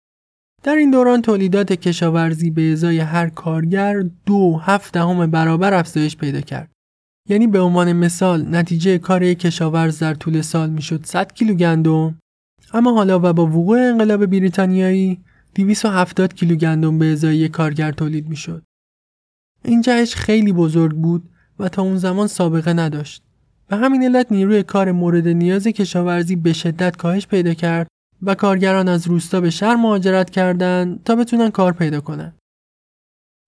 در 0.63 0.75
این 0.75 0.91
دوران 0.91 1.21
تولیدات 1.21 1.73
کشاورزی 1.73 2.49
به 2.49 2.71
ازای 2.71 2.99
هر 2.99 3.29
کارگر 3.29 4.03
دو 4.25 4.57
هفت 4.57 4.93
دهم 4.93 5.31
برابر 5.31 5.73
افزایش 5.73 6.17
پیدا 6.17 6.41
کرد. 6.41 6.71
یعنی 7.29 7.47
به 7.47 7.59
عنوان 7.59 7.93
مثال 7.93 8.55
نتیجه 8.55 8.97
کار 8.97 9.23
یک 9.23 9.39
کشاورز 9.39 9.99
در 9.99 10.13
طول 10.13 10.41
سال 10.41 10.69
می‌شد 10.69 11.05
100 11.05 11.33
کیلو 11.33 11.53
گندم 11.53 12.19
اما 12.73 12.93
حالا 12.93 13.19
و 13.23 13.33
با 13.33 13.45
وقوع 13.45 13.79
انقلاب 13.79 14.25
بریتانیایی 14.25 15.19
270 15.55 16.33
کیلو 16.33 16.55
گندم 16.55 16.99
به 16.99 17.11
ازای 17.11 17.37
یک 17.37 17.51
کارگر 17.51 17.91
تولید 17.91 18.29
می‌شد. 18.29 18.63
این 19.63 19.81
جهش 19.81 20.15
خیلی 20.15 20.53
بزرگ 20.53 20.95
بود 20.95 21.29
و 21.59 21.69
تا 21.69 21.81
اون 21.81 21.97
زمان 21.97 22.27
سابقه 22.27 22.73
نداشت. 22.73 23.23
به 23.67 23.75
همین 23.75 24.03
علت 24.03 24.31
نیروی 24.31 24.63
کار 24.63 24.91
مورد 24.91 25.27
نیاز 25.27 25.67
کشاورزی 25.67 26.35
به 26.35 26.53
شدت 26.53 26.95
کاهش 26.95 27.27
پیدا 27.27 27.53
کرد 27.53 27.87
و 28.21 28.35
کارگران 28.35 28.87
از 28.87 29.07
روستا 29.07 29.41
به 29.41 29.49
شهر 29.49 29.75
مهاجرت 29.75 30.29
کردند 30.29 31.03
تا 31.03 31.15
بتونن 31.15 31.49
کار 31.49 31.73
پیدا 31.73 32.01
کنن. 32.01 32.33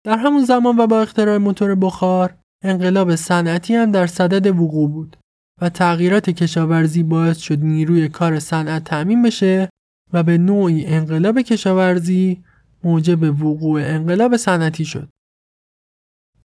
در 0.03 0.17
همون 0.17 0.45
زمان 0.45 0.79
و 0.79 0.87
با 0.87 1.01
اختراع 1.01 1.37
موتور 1.37 1.75
بخار 1.75 2.37
انقلاب 2.63 3.15
صنعتی 3.15 3.75
هم 3.75 3.91
در 3.91 4.07
صدد 4.07 4.47
وقوع 4.47 4.89
بود 4.89 5.17
و 5.61 5.69
تغییرات 5.69 6.29
کشاورزی 6.29 7.03
باعث 7.03 7.37
شد 7.37 7.59
نیروی 7.59 8.09
کار 8.09 8.39
صنعت 8.39 8.83
تعمین 8.83 9.21
بشه 9.21 9.69
و 10.13 10.23
به 10.23 10.37
نوعی 10.37 10.85
انقلاب 10.85 11.41
کشاورزی 11.41 12.43
موجب 12.83 13.23
وقوع 13.23 13.81
انقلاب 13.81 14.37
صنعتی 14.37 14.85
شد. 14.85 15.09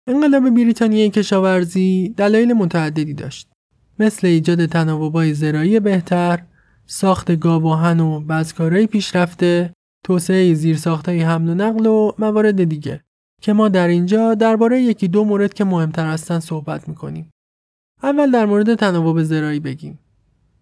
انقلاب 0.08 0.50
بریتانیای 0.50 1.10
کشاورزی 1.10 2.13
دلایل 2.18 2.53
متعددی 2.53 3.13
داشت. 3.13 3.50
مثل 4.00 4.27
ایجاد 4.27 4.65
تناوبای 4.65 5.34
زرایی 5.34 5.80
بهتر، 5.80 6.44
ساخت 6.86 7.32
گاواهن 7.32 8.00
و 8.00 8.20
بزکارهای 8.20 8.88
پیشرفته، 8.88 9.74
توسعه 10.06 10.54
زیرساختهای 10.54 11.22
حمل 11.22 11.50
و 11.50 11.54
نقل 11.54 11.86
و 11.86 12.12
موارد 12.20 12.63
دیگه 12.63 13.02
که 13.42 13.54
ما 13.54 13.70
در 13.70 13.88
اینجا 13.88 14.34
درباره 14.34 14.82
یکی 14.82 15.08
دو 15.08 15.25
مورد 15.25 15.54
که 15.54 15.63
مهمتر 15.63 16.08
هستن 16.08 16.40
صحبت 16.40 16.90
می‌کنیم. 16.90 17.32
اول 18.04 18.32
در 18.32 18.46
مورد 18.46 18.75
تناوب 18.75 19.24
زرایی 19.24 19.60
بگیم. 19.60 20.00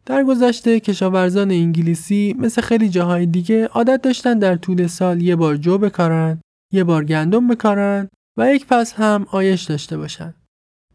در 0.06 0.24
گذشته 0.24 0.80
کشاورزان 0.80 1.52
انگلیسی 1.52 2.36
مثل 2.40 2.62
خیلی 2.62 2.90
جاهای 2.90 3.26
دیگه 3.26 3.66
عادت 3.66 4.02
داشتن 4.02 4.40
در 4.40 4.56
طول 4.56 4.88
سال 4.88 5.22
یه 5.22 5.36
بار 5.36 5.58
جو 5.58 5.78
بکارن، 5.78 6.42
یه 6.74 6.84
بار 6.84 7.06
گندم 7.06 7.48
بکارن 7.48 8.08
و 8.38 8.56
یک 8.56 8.66
فصل 8.66 8.96
هم 8.98 9.26
آیش 9.32 9.64
داشته 9.64 9.98
باشن. 9.98 10.34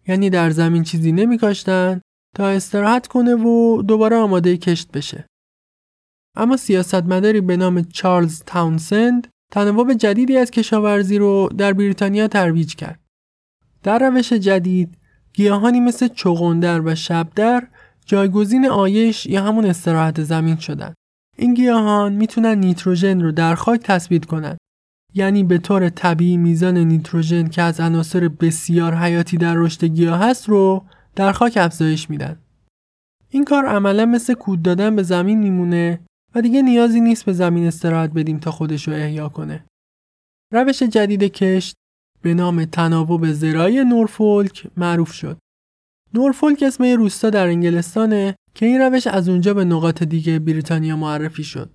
یعنی 0.08 0.30
در 0.30 0.50
زمین 0.50 0.82
چیزی 0.82 1.12
نمیکاشتن 1.12 2.00
تا 2.36 2.48
استراحت 2.48 3.06
کنه 3.06 3.34
و 3.34 3.82
دوباره 3.82 4.16
آماده 4.16 4.56
کشت 4.56 4.92
بشه. 4.92 5.26
اما 6.36 6.56
سیاستمداری 6.56 7.40
به 7.40 7.56
نام 7.56 7.82
چارلز 7.82 8.42
تاونسند 8.46 9.26
تنوب 9.52 9.92
جدیدی 9.92 10.36
از 10.36 10.50
کشاورزی 10.50 11.18
رو 11.18 11.48
در 11.58 11.72
بریتانیا 11.72 12.28
ترویج 12.28 12.74
کرد. 12.74 13.00
در 13.82 13.98
روش 13.98 14.32
جدید 14.32 14.98
گیاهانی 15.32 15.80
مثل 15.80 16.08
چغندر 16.08 16.80
و 16.80 16.94
شبدر 16.94 17.68
جایگزین 18.06 18.66
آیش 18.66 19.26
یا 19.26 19.42
همون 19.42 19.64
استراحت 19.64 20.22
زمین 20.22 20.56
شدن. 20.56 20.94
این 21.36 21.54
گیاهان 21.54 22.12
می‌تونن 22.12 22.58
نیتروژن 22.58 23.20
رو 23.20 23.32
در 23.32 23.54
خاک 23.54 23.80
تثبیت 23.80 24.24
کنن. 24.24 24.56
یعنی 25.14 25.44
به 25.44 25.58
طور 25.58 25.88
طبیعی 25.88 26.36
میزان 26.36 26.78
نیتروژن 26.78 27.48
که 27.48 27.62
از 27.62 27.80
عناصر 27.80 28.28
بسیار 28.28 28.94
حیاتی 28.94 29.36
در 29.36 29.54
رشد 29.54 29.84
گیاه 29.84 30.18
هست 30.18 30.48
رو 30.48 30.86
در 31.16 31.32
خاک 31.32 31.56
افزایش 31.56 32.10
میدن. 32.10 32.38
این 33.30 33.44
کار 33.44 33.66
عملا 33.66 34.06
مثل 34.06 34.34
کود 34.34 34.62
دادن 34.62 34.96
به 34.96 35.02
زمین 35.02 35.38
میمونه 35.38 36.00
و 36.34 36.42
دیگه 36.42 36.62
نیازی 36.62 37.00
نیست 37.00 37.24
به 37.24 37.32
زمین 37.32 37.66
استراحت 37.66 38.10
بدیم 38.10 38.38
تا 38.38 38.50
خودش 38.50 38.88
رو 38.88 38.94
احیا 38.94 39.28
کنه. 39.28 39.64
روش 40.52 40.82
جدید 40.82 41.24
کشت 41.24 41.74
به 42.22 42.34
نام 42.34 42.64
تناوب 42.64 43.32
زرایی 43.32 43.84
نورفولک 43.84 44.66
معروف 44.76 45.12
شد. 45.12 45.38
نورفولک 46.14 46.62
اسم 46.66 46.84
روستا 46.84 47.30
در 47.30 47.46
انگلستانه 47.46 48.34
که 48.54 48.66
این 48.66 48.80
روش 48.80 49.06
از 49.06 49.28
اونجا 49.28 49.54
به 49.54 49.64
نقاط 49.64 50.02
دیگه 50.02 50.38
بریتانیا 50.38 50.96
معرفی 50.96 51.44
شد. 51.44 51.70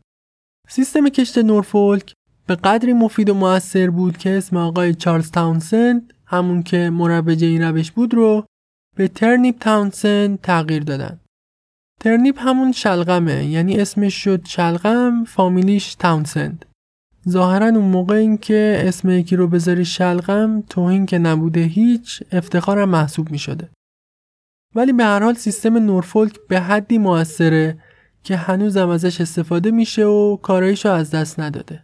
سیستم 0.67 1.09
کشت 1.09 1.37
نورفولک 1.37 2.13
به 2.47 2.55
قدری 2.55 2.93
مفید 2.93 3.29
و 3.29 3.33
موثر 3.33 3.89
بود 3.89 4.17
که 4.17 4.37
اسم 4.37 4.57
آقای 4.57 4.93
چارلز 4.93 5.31
تاونسند 5.31 6.13
همون 6.25 6.63
که 6.63 6.89
مروج 6.89 7.43
این 7.43 7.61
روش 7.61 7.91
بود 7.91 8.13
رو 8.13 8.45
به 8.95 9.07
ترنیپ 9.07 9.59
تاونسند 9.59 10.41
تغییر 10.41 10.83
دادن. 10.83 11.19
ترنیپ 11.99 12.39
همون 12.39 12.71
شلغمه 12.71 13.45
یعنی 13.45 13.77
اسمش 13.77 14.13
شد 14.23 14.45
شلغم 14.45 15.23
فامیلیش 15.23 15.95
تاونسند. 15.95 16.65
ظاهرا 17.29 17.65
اون 17.65 17.85
موقع 17.85 18.15
این 18.15 18.37
که 18.37 18.83
اسم 18.85 19.09
یکی 19.09 19.35
رو 19.35 19.47
بذاری 19.47 19.85
شلغم 19.85 20.61
توهین 20.61 21.05
که 21.05 21.17
نبوده 21.17 21.61
هیچ 21.61 22.23
افتخارم 22.31 22.89
محسوب 22.89 23.31
می 23.31 23.39
شده. 23.39 23.69
ولی 24.75 24.93
به 24.93 25.03
هر 25.03 25.23
حال 25.23 25.33
سیستم 25.33 25.77
نورفولک 25.77 26.39
به 26.49 26.59
حدی 26.59 26.97
موثره 26.97 27.77
که 28.23 28.35
هنوزم 28.35 28.89
ازش 28.89 29.21
استفاده 29.21 29.71
میشه 29.71 30.05
و 30.05 30.37
کارایشو 30.37 30.89
از 30.89 31.11
دست 31.11 31.39
نداده. 31.39 31.83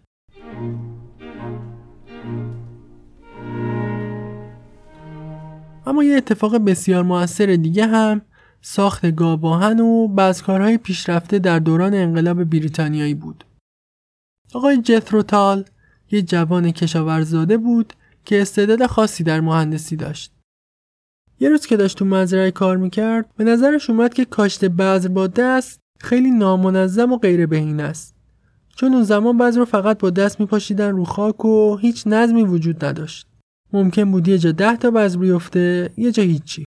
اما 5.88 6.04
یه 6.04 6.18
اتفاق 6.18 6.58
بسیار 6.58 7.04
موثر 7.04 7.46
دیگه 7.46 7.88
هم 7.88 8.22
ساخت 8.62 9.16
گاواهن 9.16 9.80
و 9.80 10.34
کارهای 10.44 10.78
پیشرفته 10.78 11.40
در 11.40 11.60
دوران 11.60 11.94
انقلاب 11.94 12.44
بریتانیایی 12.44 13.14
بود. 13.14 13.44
آقای 14.54 14.78
جثروتال 14.78 15.66
یه 16.12 16.22
جوان 16.22 16.72
کشاورزاده 16.72 17.58
بود 17.58 17.94
که 18.26 18.42
استعداد 18.42 18.86
خاصی 18.86 19.24
در 19.24 19.42
مهندسی 19.42 19.96
داشت. 19.96 20.32
یه 21.40 21.50
روز 21.50 21.66
که 21.66 21.78
داشت 21.78 21.98
تو 21.98 22.06
مزرعه 22.06 22.52
کار 22.52 22.78
می‌کرد 22.78 23.26
به 23.38 23.44
نظرش 23.44 23.90
اومد 23.90 24.14
که 24.14 24.26
کاشت 24.26 24.66
بذر 24.66 25.10
با 25.10 25.28
دست 25.28 25.80
خیلی 26.00 26.32
نامنظم 26.32 27.12
و 27.12 27.18
غیر 27.18 27.46
بهینه 27.46 27.84
است. 27.84 28.16
چون 28.76 28.94
اون 28.94 29.04
زمان 29.04 29.38
بذر 29.38 29.60
رو 29.60 29.66
فقط 29.66 29.98
با 29.98 30.10
دست 30.10 30.40
میپاشیدن 30.40 30.92
رو 30.92 31.06
خاک 31.06 31.46
و 31.46 31.78
هیچ 31.78 32.04
نظمی 32.08 32.44
وجود 32.44 32.86
نداشت. 32.86 33.28
ممکن 33.74 34.12
بود 34.12 34.28
یه 34.28 34.38
جا 34.38 34.52
ده 34.52 34.78
تا 34.78 34.92
بذر 34.92 35.20
بیفته 35.20 35.90
یه 35.98 36.12
جا 36.12 36.24
هیچی. 36.24 36.66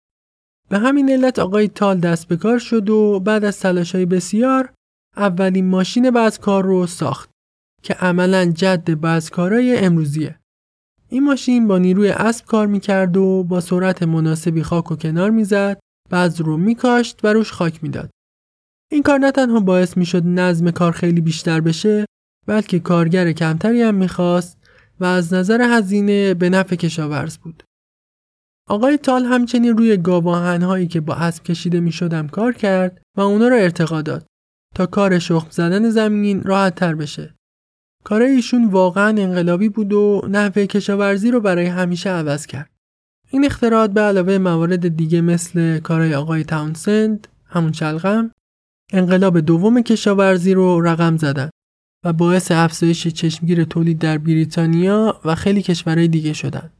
به 0.68 0.78
همین 0.78 1.10
علت 1.10 1.38
آقای 1.38 1.68
تال 1.68 2.00
دست 2.00 2.28
به 2.28 2.36
کار 2.36 2.58
شد 2.58 2.90
و 2.90 3.20
بعد 3.20 3.44
از 3.44 3.60
تلاشهای 3.60 4.06
بسیار 4.06 4.72
اولین 5.16 5.68
ماشین 5.68 6.28
کار 6.28 6.64
رو 6.64 6.86
ساخت 6.86 7.30
که 7.82 7.94
عملا 7.94 8.44
جد 8.44 9.30
کارای 9.30 9.78
امروزیه. 9.78 10.38
این 11.08 11.24
ماشین 11.24 11.68
با 11.68 11.78
نیروی 11.78 12.08
اسب 12.08 12.46
کار 12.46 12.66
می‌کرد 12.66 13.16
و 13.16 13.44
با 13.44 13.60
سرعت 13.60 14.02
مناسبی 14.02 14.62
خاک 14.62 14.92
و 14.92 14.96
کنار 14.96 15.30
می‌زد 15.30 15.78
بعض 16.10 16.40
رو 16.40 16.56
میکاشت 16.56 17.20
و 17.24 17.32
روش 17.32 17.52
خاک 17.52 17.82
می‌داد. 17.82 18.10
این 18.92 19.02
کار 19.02 19.18
نه 19.18 19.32
تنها 19.32 19.60
باعث 19.60 19.96
می‌شد 19.96 20.22
نظم 20.26 20.70
کار 20.70 20.92
خیلی 20.92 21.20
بیشتر 21.20 21.60
بشه 21.60 22.04
بلکه 22.46 22.78
کارگر 22.78 23.32
کمتری 23.32 23.82
هم 23.82 23.94
می‌خواست 23.94 24.65
و 25.00 25.04
از 25.04 25.34
نظر 25.34 25.62
هزینه 25.62 26.34
به 26.34 26.50
نفع 26.50 26.76
کشاورز 26.76 27.38
بود. 27.38 27.62
آقای 28.68 28.96
تال 28.96 29.24
همچنین 29.24 29.76
روی 29.76 29.98
هایی 30.44 30.86
که 30.86 31.00
با 31.00 31.14
اسب 31.14 31.42
کشیده 31.42 31.80
می 31.80 31.92
شدم 31.92 32.28
کار 32.28 32.52
کرد 32.52 33.02
و 33.16 33.20
اونا 33.20 33.48
را 33.48 33.56
ارتقا 33.56 34.02
داد 34.02 34.26
تا 34.74 34.86
کار 34.86 35.18
شخم 35.18 35.50
زدن 35.50 35.90
زمین 35.90 36.42
راحت 36.42 36.74
تر 36.74 36.94
بشه. 36.94 37.34
کار 38.04 38.22
ایشون 38.22 38.64
واقعا 38.64 39.08
انقلابی 39.08 39.68
بود 39.68 39.92
و 39.92 40.22
نحوه 40.30 40.66
کشاورزی 40.66 41.30
رو 41.30 41.40
برای 41.40 41.66
همیشه 41.66 42.10
عوض 42.10 42.46
کرد. 42.46 42.70
این 43.30 43.44
اختراعات 43.44 43.90
به 43.90 44.00
علاوه 44.00 44.38
موارد 44.38 44.96
دیگه 44.96 45.20
مثل 45.20 45.78
کارهای 45.78 46.14
آقای 46.14 46.44
تاونسند 46.44 47.28
همون 47.44 47.72
چلغم 47.72 48.30
انقلاب 48.92 49.40
دوم 49.40 49.80
کشاورزی 49.80 50.54
رو 50.54 50.80
رقم 50.80 51.16
زدن 51.16 51.50
و 52.06 52.12
باعث 52.12 52.52
افزایش 52.52 53.08
چشمگیر 53.08 53.64
تولید 53.64 53.98
در 53.98 54.18
بریتانیا 54.18 55.20
و 55.24 55.34
خیلی 55.34 55.62
کشورهای 55.62 56.08
دیگه 56.08 56.32
شدن. 56.32 56.70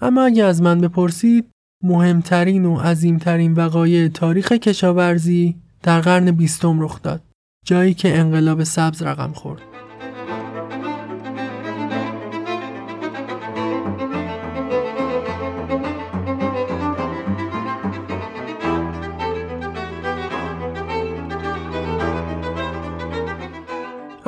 اما 0.00 0.24
اگه 0.24 0.44
از 0.44 0.62
من 0.62 0.80
بپرسید 0.80 1.50
مهمترین 1.84 2.64
و 2.64 2.76
عظیمترین 2.76 3.52
وقایع 3.54 4.08
تاریخ 4.08 4.52
کشاورزی 4.52 5.56
در 5.82 6.00
قرن 6.00 6.30
بیستم 6.30 6.80
رخ 6.80 7.02
داد 7.02 7.22
جایی 7.64 7.94
که 7.94 8.18
انقلاب 8.18 8.64
سبز 8.64 9.02
رقم 9.02 9.32
خورد 9.32 9.69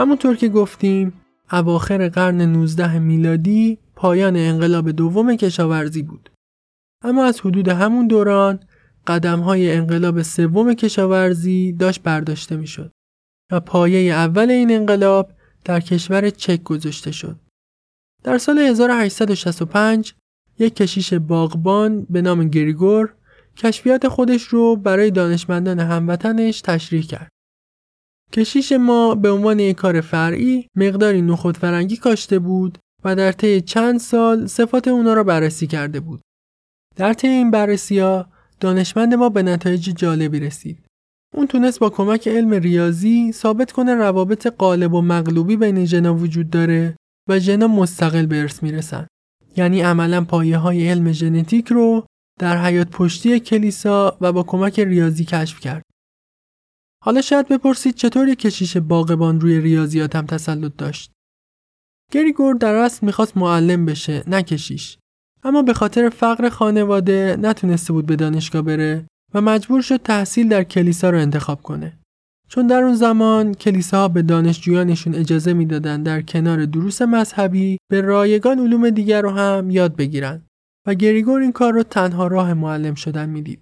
همونطور 0.02 0.36
که 0.36 0.48
گفتیم 0.48 1.12
اواخر 1.52 2.08
قرن 2.08 2.40
19 2.40 2.98
میلادی 2.98 3.78
پایان 3.96 4.36
انقلاب 4.36 4.90
دوم 4.90 5.36
کشاورزی 5.36 6.02
بود. 6.02 6.30
اما 7.04 7.24
از 7.24 7.40
حدود 7.40 7.68
همون 7.68 8.06
دوران 8.06 8.60
قدم 9.06 9.40
های 9.40 9.72
انقلاب 9.72 10.22
سوم 10.22 10.74
کشاورزی 10.74 11.72
داشت 11.72 12.02
برداشته 12.02 12.56
می 12.56 12.66
شد 12.66 12.92
و 13.52 13.60
پایه 13.60 14.12
اول 14.14 14.50
این 14.50 14.72
انقلاب 14.72 15.32
در 15.64 15.80
کشور 15.80 16.30
چک 16.30 16.62
گذاشته 16.62 17.12
شد. 17.12 17.36
در 18.24 18.38
سال 18.38 18.58
1865 18.58 20.14
یک 20.58 20.76
کشیش 20.76 21.14
باغبان 21.14 22.06
به 22.10 22.22
نام 22.22 22.48
گریگور 22.48 23.14
کشفیات 23.56 24.08
خودش 24.08 24.42
رو 24.42 24.76
برای 24.76 25.10
دانشمندان 25.10 25.80
هموطنش 25.80 26.60
تشریح 26.60 27.02
کرد. 27.02 27.28
کشیش 28.32 28.72
ما 28.72 29.14
به 29.14 29.30
عنوان 29.30 29.60
یک 29.60 29.76
کار 29.76 30.00
فرعی 30.00 30.66
مقداری 30.76 31.22
نخود 31.22 31.56
فرنگی 31.56 31.96
کاشته 31.96 32.38
بود 32.38 32.78
و 33.04 33.16
در 33.16 33.32
طی 33.32 33.60
چند 33.60 34.00
سال 34.00 34.46
صفات 34.46 34.88
اونا 34.88 35.14
را 35.14 35.24
بررسی 35.24 35.66
کرده 35.66 36.00
بود. 36.00 36.20
در 36.96 37.12
طی 37.12 37.28
این 37.28 37.50
بررسی 37.50 37.98
ها 37.98 38.26
دانشمند 38.60 39.14
ما 39.14 39.28
به 39.28 39.42
نتایج 39.42 39.90
جالبی 39.96 40.40
رسید. 40.40 40.78
اون 41.34 41.46
تونست 41.46 41.78
با 41.78 41.90
کمک 41.90 42.28
علم 42.28 42.50
ریاضی 42.50 43.32
ثابت 43.32 43.72
کنه 43.72 43.94
روابط 43.94 44.46
قالب 44.46 44.94
و 44.94 45.00
مغلوبی 45.00 45.56
بین 45.56 45.84
ژنا 45.84 46.14
وجود 46.14 46.50
داره 46.50 46.96
و 47.28 47.38
ژنا 47.38 47.66
مستقل 47.68 48.26
به 48.26 48.40
ارث 48.40 48.62
می‌رسن. 48.62 49.06
یعنی 49.56 49.80
عملا 49.80 50.24
پایه 50.24 50.58
های 50.58 50.88
علم 50.88 51.12
ژنتیک 51.12 51.68
رو 51.68 52.06
در 52.40 52.64
حیات 52.64 52.88
پشتی 52.90 53.40
کلیسا 53.40 54.16
و 54.20 54.32
با 54.32 54.42
کمک 54.42 54.80
ریاضی 54.80 55.24
کشف 55.24 55.60
کرد. 55.60 55.82
حالا 57.04 57.20
شاید 57.20 57.48
بپرسید 57.48 57.94
چطور 57.94 58.28
یک 58.28 58.38
کشیش 58.38 58.76
باغبان 58.76 59.40
روی 59.40 59.60
ریاضیات 59.60 60.16
هم 60.16 60.26
تسلط 60.26 60.72
داشت. 60.78 61.12
گریگور 62.12 62.54
در 62.54 62.74
اصل 62.74 63.06
می‌خواست 63.06 63.36
معلم 63.36 63.86
بشه 63.86 64.24
نه 64.26 64.42
کشیش. 64.42 64.98
اما 65.44 65.62
به 65.62 65.74
خاطر 65.74 66.08
فقر 66.08 66.48
خانواده 66.48 67.36
نتونسته 67.40 67.92
بود 67.92 68.06
به 68.06 68.16
دانشگاه 68.16 68.62
بره 68.62 69.06
و 69.34 69.40
مجبور 69.40 69.82
شد 69.82 69.96
تحصیل 69.96 70.48
در 70.48 70.64
کلیسا 70.64 71.10
رو 71.10 71.18
انتخاب 71.18 71.62
کنه. 71.62 71.98
چون 72.48 72.66
در 72.66 72.82
اون 72.82 72.94
زمان 72.94 73.54
کلیساها 73.54 74.08
به 74.08 74.22
دانشجویانشون 74.22 75.14
اجازه 75.14 75.52
می‌دادن 75.52 76.02
در 76.02 76.22
کنار 76.22 76.64
دروس 76.64 77.02
مذهبی 77.02 77.78
به 77.90 78.00
رایگان 78.00 78.58
علوم 78.58 78.90
دیگر 78.90 79.22
رو 79.22 79.30
هم 79.30 79.70
یاد 79.70 79.96
بگیرن 79.96 80.42
و 80.86 80.94
گریگور 80.94 81.40
این 81.40 81.52
کار 81.52 81.72
رو 81.72 81.82
تنها 81.82 82.26
راه 82.26 82.54
معلم 82.54 82.94
شدن 82.94 83.28
می‌دید. 83.28 83.60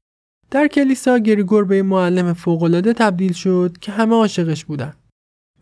در 0.51 0.69
کلیسا 0.69 1.19
گریگور 1.19 1.65
به 1.65 1.83
معلم 1.83 2.33
فوقالعاده 2.33 2.93
تبدیل 2.93 3.33
شد 3.33 3.77
که 3.81 3.93
همه 3.93 4.15
عاشقش 4.15 4.65
بودن. 4.65 4.95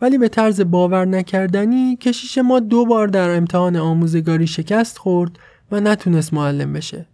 ولی 0.01 0.19
به 0.19 0.29
طرز 0.29 0.61
باور 0.61 1.05
نکردنی 1.05 1.97
کشیش 1.97 2.39
ما 2.39 2.61
دو 2.61 2.85
بار 2.85 3.09
در 3.09 3.37
امتحان 3.37 3.77
آموزگاری 3.77 4.47
شکست 4.47 4.99
خورد 4.99 5.39
و 5.71 5.81
نتونست 5.81 6.35
معلم 6.35 6.73
بشه. 6.73 7.07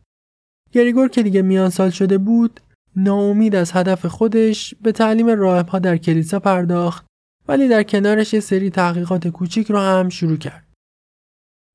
گریگور 0.72 1.08
که 1.08 1.22
دیگه 1.22 1.42
میان 1.42 1.70
سال 1.70 1.90
شده 1.90 2.18
بود 2.18 2.60
ناامید 2.96 3.54
از 3.54 3.72
هدف 3.72 4.06
خودش 4.06 4.74
به 4.82 4.92
تعلیم 4.92 5.26
راهبها 5.26 5.78
در 5.78 5.96
کلیسا 5.96 6.40
پرداخت 6.40 7.06
ولی 7.48 7.68
در 7.68 7.82
کنارش 7.82 8.34
یه 8.34 8.40
سری 8.40 8.70
تحقیقات 8.70 9.28
کوچیک 9.28 9.66
رو 9.66 9.78
هم 9.78 10.08
شروع 10.08 10.36
کرد. 10.36 10.64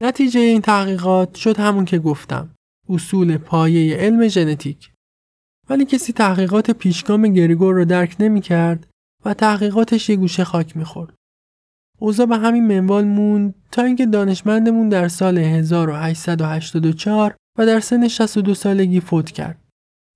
نتیجه 0.03 0.39
این 0.39 0.61
تحقیقات 0.61 1.35
شد 1.35 1.57
همون 1.57 1.85
که 1.85 1.99
گفتم 1.99 2.49
اصول 2.89 3.37
پایه 3.37 3.97
علم 3.97 4.27
ژنتیک 4.27 4.91
ولی 5.69 5.85
کسی 5.85 6.13
تحقیقات 6.13 6.71
پیشگام 6.71 7.27
گریگور 7.27 7.75
رو 7.75 7.85
درک 7.85 8.15
نمی 8.19 8.41
کرد 8.41 8.87
و 9.25 9.33
تحقیقاتش 9.33 10.09
یه 10.09 10.15
گوشه 10.15 10.43
خاک 10.43 10.77
می‌خورد. 10.77 11.13
اوضاع 11.99 12.25
به 12.25 12.37
همین 12.37 12.67
منوال 12.67 13.05
موند 13.05 13.55
تا 13.71 13.83
اینکه 13.83 14.05
دانشمندمون 14.05 14.89
در 14.89 15.07
سال 15.07 15.37
1884 15.37 17.35
و 17.57 17.65
در 17.65 17.79
سن 17.79 18.07
62 18.07 18.53
سالگی 18.53 18.99
فوت 18.99 19.31
کرد. 19.31 19.61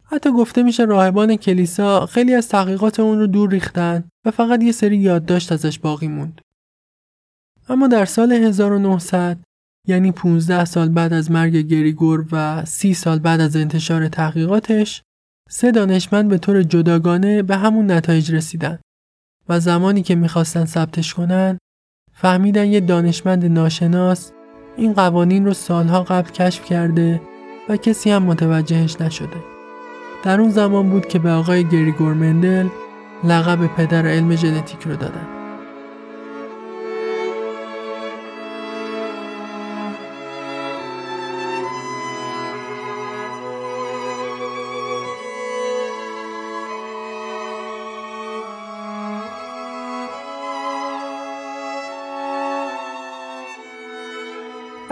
حتی 0.04 0.32
گفته 0.32 0.64
میشه 0.64 0.86
راهبان 0.86 1.36
کلیسا 1.36 2.06
خیلی 2.06 2.34
از 2.34 2.50
تحقیقات 2.50 3.00
اون 3.00 3.20
رو 3.20 3.28
دور 3.28 3.50
ریختن 3.50 4.04
و 4.26 4.32
فقط 4.32 4.64
یه 4.64 4.72
سری 4.72 4.98
یادداشت 4.98 5.52
ازش 5.52 5.80
باقی 5.80 6.08
موند. 6.08 6.42
اما 7.70 7.88
در 7.88 8.06
سال 8.06 8.32
1900 8.32 9.38
یعنی 9.88 10.12
15 10.12 10.66
سال 10.66 10.90
بعد 10.90 11.14
از 11.14 11.32
مرگ 11.32 11.56
گریگور 11.56 12.26
و 12.32 12.66
30 12.66 12.94
سال 12.94 13.20
بعد 13.20 13.42
از 13.42 13.56
انتشار 13.56 14.08
تحقیقاتش 14.08 15.04
سه 15.50 15.72
دانشمند 15.72 16.30
به 16.30 16.38
طور 16.38 16.64
جداگانه 16.64 17.44
به 17.44 17.58
همون 17.58 17.92
نتایج 17.92 18.32
رسیدن 18.32 18.80
و 19.50 19.60
زمانی 19.60 20.04
که 20.04 20.16
می‌خواستن 20.16 20.66
ثبتش 20.66 21.14
کنن 21.14 21.58
فهمیدن 22.14 22.66
یه 22.66 22.80
دانشمند 22.80 23.46
ناشناس 23.46 24.32
این 24.78 24.94
قوانین 24.94 25.46
رو 25.46 25.54
سالها 25.54 26.04
قبل 26.04 26.30
کشف 26.30 26.66
کرده 26.66 27.22
و 27.70 27.78
کسی 27.78 28.12
هم 28.12 28.24
متوجهش 28.24 29.02
نشده. 29.02 29.44
در 30.24 30.42
اون 30.42 30.50
زمان 30.50 30.90
بود 30.90 31.08
که 31.08 31.20
به 31.20 31.32
آقای 31.32 31.70
گریگور 31.70 32.14
مندل 32.14 32.68
لقب 33.24 33.68
پدر 33.68 34.08
علم 34.08 34.36
ژنتیک 34.36 34.82
رو 34.82 34.96
دادن. 34.96 35.43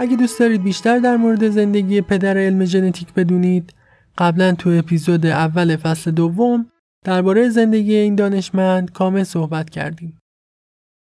اگه 0.02 0.16
دوست 0.16 0.40
دارید 0.40 0.62
بیشتر 0.62 0.98
در 0.98 1.16
مورد 1.16 1.48
زندگی 1.48 2.00
پدر 2.00 2.38
علم 2.38 2.64
ژنتیک 2.64 3.14
بدونید 3.14 3.74
قبلا 4.18 4.52
تو 4.52 4.70
اپیزود 4.70 5.26
اول 5.26 5.76
فصل 5.76 6.10
دوم 6.10 6.66
درباره 7.04 7.48
زندگی 7.48 7.94
این 7.94 8.14
دانشمند 8.14 8.92
کامل 8.92 9.22
صحبت 9.24 9.70
کردیم. 9.70 10.18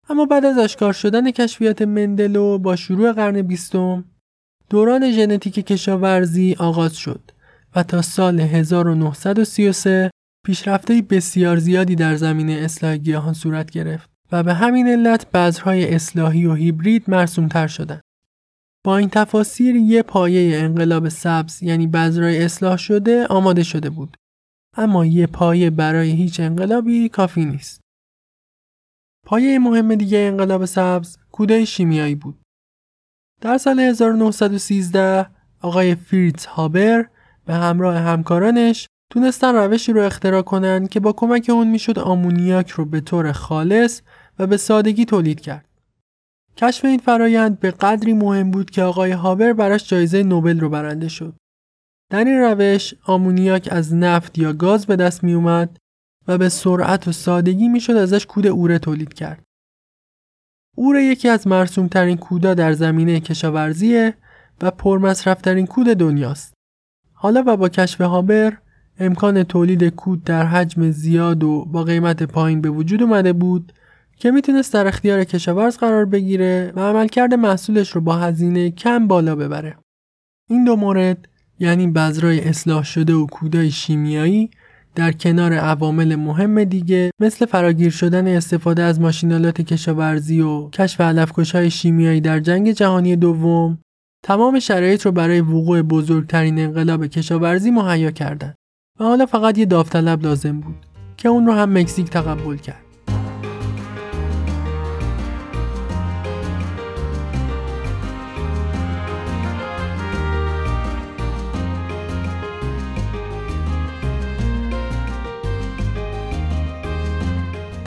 اما 0.09 0.25
بعد 0.25 0.45
از 0.45 0.57
آشکار 0.57 0.93
شدن 0.93 1.31
کشفیات 1.31 1.81
مندلو 1.81 2.57
با 2.57 2.75
شروع 2.75 3.11
قرن 3.11 3.41
بیستم 3.41 4.05
دوران 4.69 5.11
ژنتیک 5.11 5.53
کشاورزی 5.53 6.55
آغاز 6.59 6.97
شد 6.97 7.31
و 7.75 7.83
تا 7.83 8.01
سال 8.01 8.39
1933 8.39 10.11
پیشرفته 10.45 11.01
بسیار 11.09 11.57
زیادی 11.57 11.95
در 11.95 12.15
زمینه 12.15 12.53
اصلاح 12.53 12.97
گیاهان 12.97 13.33
صورت 13.33 13.71
گرفت 13.71 14.09
و 14.31 14.43
به 14.43 14.53
همین 14.53 14.87
علت 14.87 15.31
بذرهای 15.31 15.95
اصلاحی 15.95 16.45
و 16.45 16.53
هیبرید 16.53 17.03
مرسومتر 17.07 17.67
شدند. 17.67 18.01
با 18.83 18.97
این 18.97 19.09
تفاسیر 19.09 19.75
یه 19.75 20.03
پایه 20.03 20.59
انقلاب 20.59 21.09
سبز 21.09 21.63
یعنی 21.63 21.87
بذرای 21.87 22.43
اصلاح 22.43 22.77
شده 22.77 23.27
آماده 23.27 23.63
شده 23.63 23.89
بود. 23.89 24.17
اما 24.77 25.05
یه 25.05 25.27
پایه 25.27 25.69
برای 25.69 26.11
هیچ 26.11 26.39
انقلابی 26.39 27.09
کافی 27.09 27.45
نیست. 27.45 27.81
پایه 29.25 29.59
مهم 29.59 29.95
دیگه 29.95 30.17
انقلاب 30.17 30.65
سبز 30.65 31.17
کودای 31.31 31.65
شیمیایی 31.65 32.15
بود. 32.15 32.41
در 33.41 33.57
سال 33.57 33.79
1913 33.79 35.27
آقای 35.61 35.95
فریتز 35.95 36.45
هابر 36.45 37.09
به 37.45 37.53
همراه 37.53 37.97
همکارانش 37.97 38.87
تونستن 39.11 39.55
روشی 39.55 39.93
رو 39.93 40.01
اختراع 40.01 40.41
کنند 40.41 40.89
که 40.89 40.99
با 40.99 41.13
کمک 41.13 41.49
اون 41.53 41.67
می‌شد 41.67 41.99
آمونیاک 41.99 42.69
رو 42.69 42.85
به 42.85 43.01
طور 43.01 43.31
خالص 43.31 44.01
و 44.39 44.47
به 44.47 44.57
سادگی 44.57 45.05
تولید 45.05 45.39
کرد. 45.41 45.70
کشف 46.57 46.85
این 46.85 46.99
فرایند 46.99 47.59
به 47.59 47.71
قدری 47.71 48.13
مهم 48.13 48.51
بود 48.51 48.69
که 48.69 48.83
آقای 48.83 49.11
هابر 49.11 49.53
براش 49.53 49.89
جایزه 49.89 50.23
نوبل 50.23 50.59
رو 50.59 50.69
برنده 50.69 51.07
شد. 51.07 51.33
در 52.09 52.23
این 52.23 52.37
روش 52.37 52.93
آمونیاک 53.05 53.69
از 53.71 53.93
نفت 53.93 54.37
یا 54.37 54.53
گاز 54.53 54.85
به 54.85 54.95
دست 54.95 55.23
می 55.23 55.33
اومد 55.33 55.77
و 56.27 56.37
به 56.37 56.49
سرعت 56.49 57.07
و 57.07 57.11
سادگی 57.11 57.67
می‌شد 57.67 57.93
ازش 57.93 58.25
کود 58.25 58.47
اوره 58.47 58.79
تولید 58.79 59.13
کرد. 59.13 59.43
اوره 60.77 61.03
یکی 61.03 61.29
از 61.29 61.47
مرسوم 61.47 61.87
ترین 61.87 62.17
کودا 62.17 62.53
در 62.53 62.73
زمینه 62.73 63.19
کشاورزیه 63.19 64.13
و 64.61 64.71
پرمصرف 64.71 65.41
ترین 65.41 65.67
کود 65.67 65.87
دنیاست. 65.87 66.53
حالا 67.13 67.43
و 67.47 67.57
با 67.57 67.69
کشف 67.69 68.01
هابر 68.01 68.57
امکان 68.99 69.43
تولید 69.43 69.83
کود 69.83 70.23
در 70.23 70.45
حجم 70.45 70.91
زیاد 70.91 71.43
و 71.43 71.65
با 71.65 71.83
قیمت 71.83 72.23
پایین 72.23 72.61
به 72.61 72.69
وجود 72.69 73.03
اومده 73.03 73.33
بود 73.33 73.73
که 74.21 74.31
می‌تونست 74.31 74.73
در 74.73 74.87
اختیار 74.87 75.23
کشاورز 75.23 75.77
قرار 75.77 76.05
بگیره 76.05 76.73
و 76.75 76.79
عملکرد 76.79 77.33
محصولش 77.33 77.89
رو 77.89 78.01
با 78.01 78.15
هزینه 78.15 78.71
کم 78.71 79.07
بالا 79.07 79.35
ببره. 79.35 79.77
این 80.49 80.63
دو 80.63 80.75
مورد 80.75 81.27
یعنی 81.59 81.87
بذرای 81.87 82.39
اصلاح 82.39 82.83
شده 82.83 83.13
و 83.13 83.25
کودای 83.25 83.71
شیمیایی 83.71 84.49
در 84.95 85.11
کنار 85.11 85.53
عوامل 85.53 86.15
مهم 86.15 86.63
دیگه 86.63 87.11
مثل 87.19 87.45
فراگیر 87.45 87.91
شدن 87.91 88.27
استفاده 88.27 88.83
از 88.83 89.01
ماشینالات 89.01 89.61
کشاورزی 89.61 90.41
و 90.41 90.69
کشف 90.69 91.01
علفکش‌های 91.01 91.69
شیمیایی 91.69 92.21
در 92.21 92.39
جنگ 92.39 92.71
جهانی 92.71 93.15
دوم 93.15 93.77
تمام 94.23 94.59
شرایط 94.59 95.05
رو 95.05 95.11
برای 95.11 95.41
وقوع 95.41 95.81
بزرگترین 95.81 96.59
انقلاب 96.59 97.07
کشاورزی 97.07 97.71
مهیا 97.71 98.11
کردند 98.11 98.55
و 98.99 99.03
حالا 99.03 99.25
فقط 99.25 99.57
یه 99.57 99.65
داوطلب 99.65 100.23
لازم 100.23 100.59
بود 100.59 100.85
که 101.17 101.29
اون 101.29 101.45
رو 101.45 101.53
هم 101.53 101.77
مکزیک 101.77 102.09
تقبل 102.09 102.57
کرد. 102.57 102.90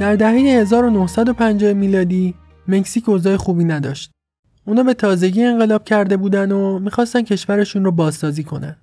در 0.05 0.17
دهه 0.17 0.33
1950 0.33 1.73
میلادی 1.73 2.35
مکزیک 2.69 3.09
اوضاع 3.09 3.37
خوبی 3.37 3.65
نداشت. 3.65 4.11
اونا 4.67 4.83
به 4.83 4.95
تازگی 4.95 5.43
انقلاب 5.45 5.85
کرده 5.85 6.17
بودن 6.17 6.53
و 6.53 6.79
می‌خواستن 6.79 7.23
کشورشون 7.23 7.85
رو 7.85 7.93
بازسازی 7.93 8.45
کنن. 8.45 8.77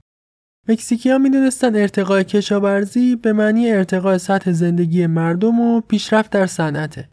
مکزیکی 0.69 1.11
ها 1.11 1.17
می‌دونستن 1.17 1.75
ارتقای 1.75 2.23
کشاورزی 2.23 3.15
به 3.15 3.33
معنی 3.33 3.71
ارتقای 3.71 4.17
سطح 4.17 4.51
زندگی 4.51 5.07
مردم 5.07 5.59
و 5.59 5.81
پیشرفت 5.81 6.31
در 6.31 6.45
صنعته. 6.45 7.09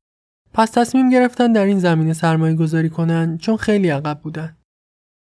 پس 0.54 0.70
تصمیم 0.70 1.10
گرفتن 1.10 1.52
در 1.52 1.64
این 1.64 1.78
زمینه 1.78 2.12
سرمایه 2.12 2.54
گذاری 2.54 2.90
کنن 2.90 3.38
چون 3.38 3.56
خیلی 3.56 3.88
عقب 3.88 4.20
بودن. 4.22 4.56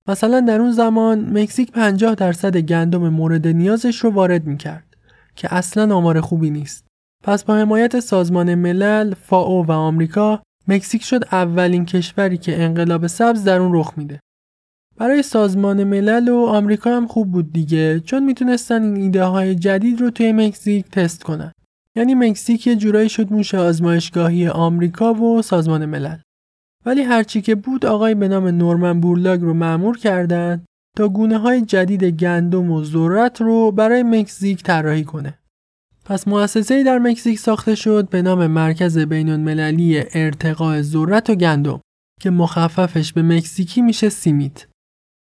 مثلا 0.09 0.41
در 0.41 0.61
اون 0.61 0.73
زمان 0.73 1.38
مکزیک 1.38 1.73
50 1.73 2.14
درصد 2.14 2.57
گندم 2.57 3.09
مورد 3.09 3.47
نیازش 3.47 3.99
رو 3.99 4.11
وارد 4.11 4.47
می‌کرد 4.47 4.97
که 5.37 5.55
اصلا 5.55 5.97
آمار 5.97 6.21
خوبی 6.21 6.51
نیست. 6.51 6.88
پس 7.25 7.45
با 7.45 7.57
حمایت 7.57 8.01
سازمان 8.01 8.55
ملل، 8.55 9.15
فاو 9.15 9.67
و 9.67 9.73
آمریکا 9.73 10.43
مکزیک 10.69 11.03
شد 11.03 11.25
اولین 11.33 11.87
کشوری 11.87 12.39
که 12.39 12.63
انقلاب 12.63 13.07
سبز 13.07 13.45
در 13.45 13.61
اون 13.61 13.75
رخ 13.75 13.93
میده. 13.97 14.21
برای 14.97 15.23
سازمان 15.23 15.85
ملل 15.85 16.29
و 16.29 16.47
آمریکا 16.47 16.97
هم 16.97 17.07
خوب 17.07 17.33
بود 17.33 17.53
دیگه 17.53 18.01
چون 18.01 18.25
می‌تونستن 18.25 18.83
این 18.83 18.97
ایده 18.97 19.25
های 19.25 19.55
جدید 19.55 20.01
رو 20.01 20.11
توی 20.11 20.33
مکزیک 20.33 20.91
تست 20.91 21.23
کنن. 21.23 21.53
یعنی 21.97 22.15
مکزیک 22.15 22.67
یه 22.67 22.77
جورایی 22.77 23.09
شد 23.09 23.33
موش 23.33 23.55
آزمایشگاهی 23.55 24.49
آمریکا 24.49 25.15
و 25.15 25.43
سازمان 25.43 25.87
ملل. 25.87 26.17
ولی 26.87 27.03
هرچی 27.03 27.43
که 27.43 27.55
بود 27.55 27.87
آقای 27.87 28.15
به 28.15 28.29
نام 28.29 28.49
نورمن 28.49 29.01
بورلاگ 29.01 29.41
رو 29.41 29.55
معمور 29.55 29.99
کردند 29.99 30.65
تا 30.97 31.09
گونه 31.09 31.39
های 31.39 31.61
جدید 31.63 32.05
گندم 32.05 32.71
و 32.71 32.85
ذرت 32.85 33.41
رو 33.41 33.73
برای 33.73 34.03
مکزیک 34.03 34.63
طراحی 34.63 35.05
کنه. 35.05 35.39
پس 36.09 36.29
مؤسسه 36.29 36.83
در 36.83 36.99
مکزیک 36.99 37.38
ساخته 37.38 37.75
شد 37.75 38.09
به 38.09 38.23
نام 38.23 38.47
مرکز 38.47 38.99
بین 38.99 39.31
المللی 39.31 40.05
ارتقاء 40.14 40.83
ذرت 40.83 41.31
و 41.31 41.35
گندم 41.35 41.81
که 42.21 42.31
مخففش 42.31 43.12
به 43.12 43.23
مکزیکی 43.23 43.83
میشه 43.83 44.09
سیمیت. 44.09 44.66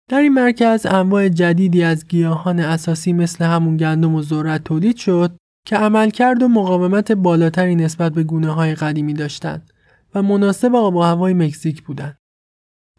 در 0.10 0.19
این 0.19 0.34
مرکز 0.34 0.86
انواع 0.86 1.29
جدیدی 1.29 1.84
از 1.84 2.07
گیاهان 2.07 2.60
اساسی 2.60 3.13
مثل 3.13 3.45
همون 3.45 3.77
گندم 3.77 4.15
و 4.15 4.21
ذرت 4.21 4.63
تولید 4.63 4.97
شد 4.97 5.38
که 5.67 5.75
عملکرد 5.75 6.43
و 6.43 6.47
مقاومت 6.47 7.12
بالاتری 7.12 7.75
نسبت 7.75 8.13
به 8.13 8.23
گونه 8.23 8.51
های 8.51 8.75
قدیمی 8.75 9.13
داشتند 9.13 9.69
و 10.15 10.21
مناسب 10.21 10.75
آب 10.75 10.95
و 10.95 11.01
هوای 11.01 11.34
مکزیک 11.34 11.84
بودند. 11.84 12.17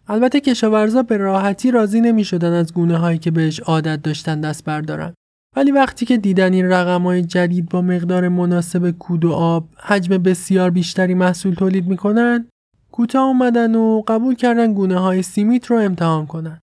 البته 0.09 0.41
کشاورزا 0.41 1.03
به 1.03 1.17
راحتی 1.17 1.71
راضی 1.71 2.01
نمی 2.01 2.25
شدن 2.25 2.53
از 2.53 2.73
گونه 2.73 2.97
هایی 2.97 3.19
که 3.19 3.31
بهش 3.31 3.61
عادت 3.61 4.03
داشتن 4.03 4.41
دست 4.41 4.65
بردارن. 4.65 5.15
ولی 5.57 5.71
وقتی 5.71 6.07
که 6.07 6.17
دیدن 6.17 6.53
این 6.53 6.67
رقم 6.67 7.03
های 7.03 7.23
جدید 7.23 7.69
با 7.69 7.83
مقدار 7.83 8.29
مناسب 8.29 8.91
کود 8.91 9.25
و 9.25 9.33
آب 9.33 9.69
حجم 9.79 10.19
بسیار 10.19 10.71
بیشتری 10.71 11.15
محصول 11.15 11.55
تولید 11.55 11.87
می‌کنن 11.87 12.49
کوتاه 12.93 13.27
اومدن 13.27 13.75
و 13.75 14.03
قبول 14.09 14.35
کردن 14.35 14.75
گونه 14.75 14.99
های 14.99 15.23
سیمیت 15.23 15.67
رو 15.67 15.77
امتحان 15.77 16.27
کنن. 16.27 16.61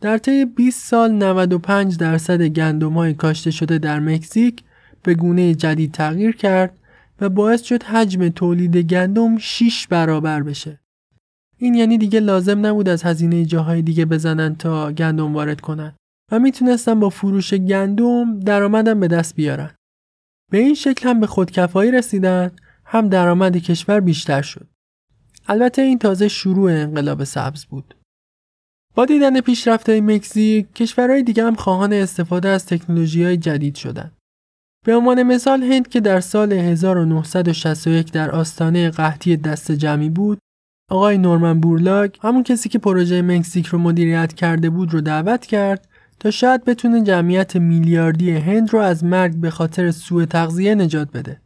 در 0.00 0.18
طی 0.18 0.44
20 0.44 0.88
سال 0.88 1.12
95 1.12 1.96
درصد 1.96 2.42
گندم 2.42 2.92
های 2.92 3.14
کاشته 3.14 3.50
شده 3.50 3.78
در 3.78 4.00
مکزیک 4.00 4.62
به 5.02 5.14
گونه 5.14 5.54
جدید 5.54 5.92
تغییر 5.92 6.36
کرد 6.36 6.78
و 7.20 7.28
باعث 7.28 7.62
شد 7.62 7.82
حجم 7.82 8.28
تولید 8.28 8.76
گندم 8.76 9.38
6 9.38 9.86
برابر 9.86 10.42
بشه. 10.42 10.80
این 11.58 11.74
یعنی 11.74 11.98
دیگه 11.98 12.20
لازم 12.20 12.66
نبود 12.66 12.88
از 12.88 13.02
هزینه 13.02 13.44
جاهای 13.44 13.82
دیگه 13.82 14.04
بزنن 14.04 14.54
تا 14.54 14.92
گندم 14.92 15.34
وارد 15.34 15.60
کنن 15.60 15.92
و 16.32 16.38
می‌تونستن 16.38 17.00
با 17.00 17.08
فروش 17.08 17.54
گندم 17.54 18.40
درآمدم 18.40 19.00
به 19.00 19.08
دست 19.08 19.34
بیارن. 19.34 19.74
به 20.50 20.58
این 20.58 20.74
شکل 20.74 21.08
هم 21.08 21.20
به 21.20 21.26
خودکفایی 21.26 21.90
رسیدن 21.90 22.50
هم 22.84 23.08
درآمد 23.08 23.56
کشور 23.56 24.00
بیشتر 24.00 24.42
شد. 24.42 24.68
البته 25.48 25.82
این 25.82 25.98
تازه 25.98 26.28
شروع 26.28 26.72
انقلاب 26.72 27.24
سبز 27.24 27.64
بود. 27.64 27.94
با 28.94 29.04
دیدن 29.04 29.40
پیشرفت 29.40 29.90
مکزیک 29.90 30.72
کشورهای 30.72 31.22
دیگه 31.22 31.44
هم 31.44 31.54
خواهان 31.54 31.92
استفاده 31.92 32.48
از 32.48 32.66
تکنولوژی 32.66 33.24
های 33.24 33.36
جدید 33.36 33.74
شدن. 33.74 34.12
به 34.84 34.96
عنوان 34.96 35.22
مثال 35.22 35.62
هند 35.62 35.88
که 35.88 36.00
در 36.00 36.20
سال 36.20 36.52
1961 36.52 38.12
در 38.12 38.30
آستانه 38.30 38.90
قحطی 38.90 39.36
دست 39.36 39.72
جمعی 39.72 40.10
بود 40.10 40.38
آقای 40.90 41.18
نورمن 41.18 41.60
بورلاگ 41.60 42.10
همون 42.22 42.42
کسی 42.42 42.68
که 42.68 42.78
پروژه 42.78 43.22
مکزیک 43.22 43.66
رو 43.66 43.78
مدیریت 43.78 44.32
کرده 44.32 44.70
بود 44.70 44.92
رو 44.92 45.00
دعوت 45.00 45.46
کرد 45.46 45.88
شاید 46.30 46.64
بتونه 46.64 47.02
جمعیت 47.02 47.56
میلیاردی 47.56 48.30
هند 48.30 48.72
رو 48.72 48.78
از 48.78 49.04
مرگ 49.04 49.34
به 49.34 49.50
خاطر 49.50 49.90
سوء 49.90 50.24
تغذیه 50.24 50.74
نجات 50.74 51.08
بده. 51.12 51.40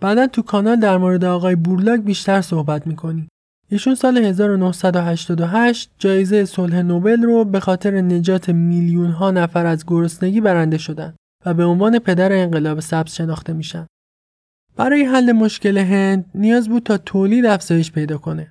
بعدا 0.00 0.26
تو 0.26 0.42
کانال 0.42 0.76
در 0.76 0.98
مورد 0.98 1.24
آقای 1.24 1.56
بورلاگ 1.56 2.00
بیشتر 2.00 2.40
صحبت 2.40 2.86
می‌کنیم. 2.86 3.28
ایشون 3.68 3.94
سال 3.94 4.18
1988 4.18 5.90
جایزه 5.98 6.44
صلح 6.44 6.82
نوبل 6.82 7.22
رو 7.22 7.44
به 7.44 7.60
خاطر 7.60 8.00
نجات 8.00 8.48
میلیون 8.48 9.10
ها 9.10 9.30
نفر 9.30 9.66
از 9.66 9.84
گرسنگی 9.86 10.40
برنده 10.40 10.78
شدن 10.78 11.14
و 11.46 11.54
به 11.54 11.64
عنوان 11.64 11.98
پدر 11.98 12.32
انقلاب 12.32 12.80
سبز 12.80 13.12
شناخته 13.12 13.52
میشن. 13.52 13.86
برای 14.76 15.04
حل 15.04 15.32
مشکل 15.32 15.78
هند 15.78 16.24
نیاز 16.34 16.68
بود 16.68 16.82
تا 16.82 16.98
تولید 16.98 17.46
افزایش 17.46 17.92
پیدا 17.92 18.18
کنه. 18.18 18.50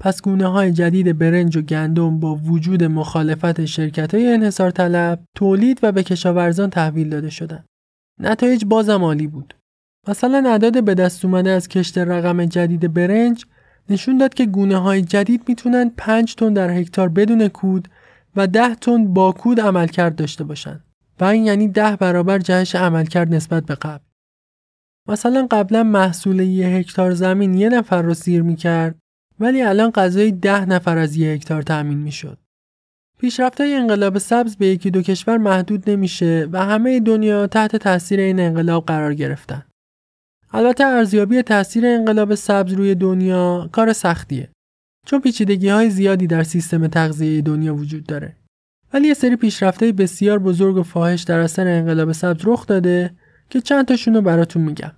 پس 0.00 0.22
گونه 0.22 0.46
های 0.46 0.72
جدید 0.72 1.18
برنج 1.18 1.56
و 1.56 1.62
گندم 1.62 2.20
با 2.20 2.34
وجود 2.34 2.84
مخالفت 2.84 3.64
شرکت 3.64 4.14
های 4.14 4.32
انحصار 4.32 4.70
طلب 4.70 5.20
تولید 5.36 5.80
و 5.82 5.92
به 5.92 6.02
کشاورزان 6.02 6.70
تحویل 6.70 7.08
داده 7.08 7.30
شدند. 7.30 7.64
نتایج 8.20 8.64
بازم 8.64 9.04
عالی 9.04 9.26
بود. 9.26 9.54
مثلا 10.08 10.50
اعداد 10.50 10.84
به 10.84 10.94
دست 10.94 11.24
اومده 11.24 11.50
از 11.50 11.68
کشت 11.68 11.98
رقم 11.98 12.44
جدید 12.44 12.94
برنج 12.94 13.44
نشون 13.90 14.18
داد 14.18 14.34
که 14.34 14.46
گونه 14.46 14.76
های 14.76 15.02
جدید 15.02 15.42
می‌تونن 15.48 15.90
5 15.96 16.34
تن 16.34 16.52
در 16.52 16.70
هکتار 16.70 17.08
بدون 17.08 17.48
کود 17.48 17.88
و 18.36 18.46
10 18.46 18.74
تن 18.74 19.14
با 19.14 19.32
کود 19.32 19.60
عملکرد 19.60 20.16
داشته 20.16 20.44
باشند. 20.44 20.84
و 21.20 21.24
این 21.24 21.46
یعنی 21.46 21.68
10 21.68 21.96
برابر 21.96 22.38
جهش 22.38 22.74
عملکرد 22.74 23.34
نسبت 23.34 23.66
به 23.66 23.74
قبل. 23.74 24.04
مثلا 25.08 25.46
قبلا 25.50 25.82
محصول 25.82 26.40
یه 26.40 26.66
هکتار 26.66 27.14
زمین 27.14 27.54
یه 27.54 27.68
نفر 27.68 28.02
رو 28.02 28.14
سیر 28.14 28.42
می‌کرد 28.42 28.98
ولی 29.40 29.62
الان 29.62 29.90
غذای 29.90 30.32
ده 30.32 30.64
نفر 30.64 30.98
از 30.98 31.16
یه 31.16 31.30
هکتار 31.32 31.62
تأمین 31.62 31.98
می‌شد. 31.98 32.38
پیشرفت 33.18 33.60
های 33.60 33.74
انقلاب 33.74 34.18
سبز 34.18 34.56
به 34.56 34.66
یکی 34.66 34.90
دو 34.90 35.02
کشور 35.02 35.38
محدود 35.38 35.90
نمیشه 35.90 36.48
و 36.52 36.64
همه 36.64 37.00
دنیا 37.00 37.46
تحت 37.46 37.76
تاثیر 37.76 38.20
این 38.20 38.40
انقلاب 38.40 38.86
قرار 38.86 39.14
گرفتن. 39.14 39.64
البته 40.52 40.84
ارزیابی 40.84 41.42
تاثیر 41.42 41.86
انقلاب 41.86 42.34
سبز 42.34 42.72
روی 42.72 42.94
دنیا 42.94 43.68
کار 43.72 43.92
سختیه. 43.92 44.48
چون 45.06 45.20
پیچیدگی 45.20 45.68
های 45.68 45.90
زیادی 45.90 46.26
در 46.26 46.42
سیستم 46.42 46.86
تغذیه 46.86 47.42
دنیا 47.42 47.74
وجود 47.74 48.06
داره. 48.06 48.36
ولی 48.92 49.08
یه 49.08 49.14
سری 49.14 49.36
پیشرفته 49.36 49.92
بسیار 49.92 50.38
بزرگ 50.38 50.76
و 50.76 50.82
فاحش 50.82 51.22
در 51.22 51.38
اثر 51.38 51.68
انقلاب 51.68 52.12
سبز 52.12 52.40
رخ 52.44 52.66
داده 52.66 53.10
که 53.50 53.60
چند 53.60 53.88
تاشون 53.88 54.14
رو 54.14 54.22
براتون 54.22 54.62
میگم. 54.62 54.92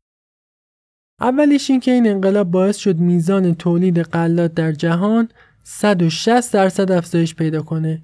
اولیش 1.20 1.70
این 1.70 1.80
که 1.80 1.90
این 1.90 2.08
انقلاب 2.08 2.50
باعث 2.50 2.76
شد 2.76 2.98
میزان 2.98 3.54
تولید 3.54 4.02
غلات 4.02 4.54
در 4.54 4.72
جهان 4.72 5.28
160 5.64 6.52
درصد 6.52 6.92
افزایش 6.92 7.34
پیدا 7.34 7.62
کنه 7.62 8.02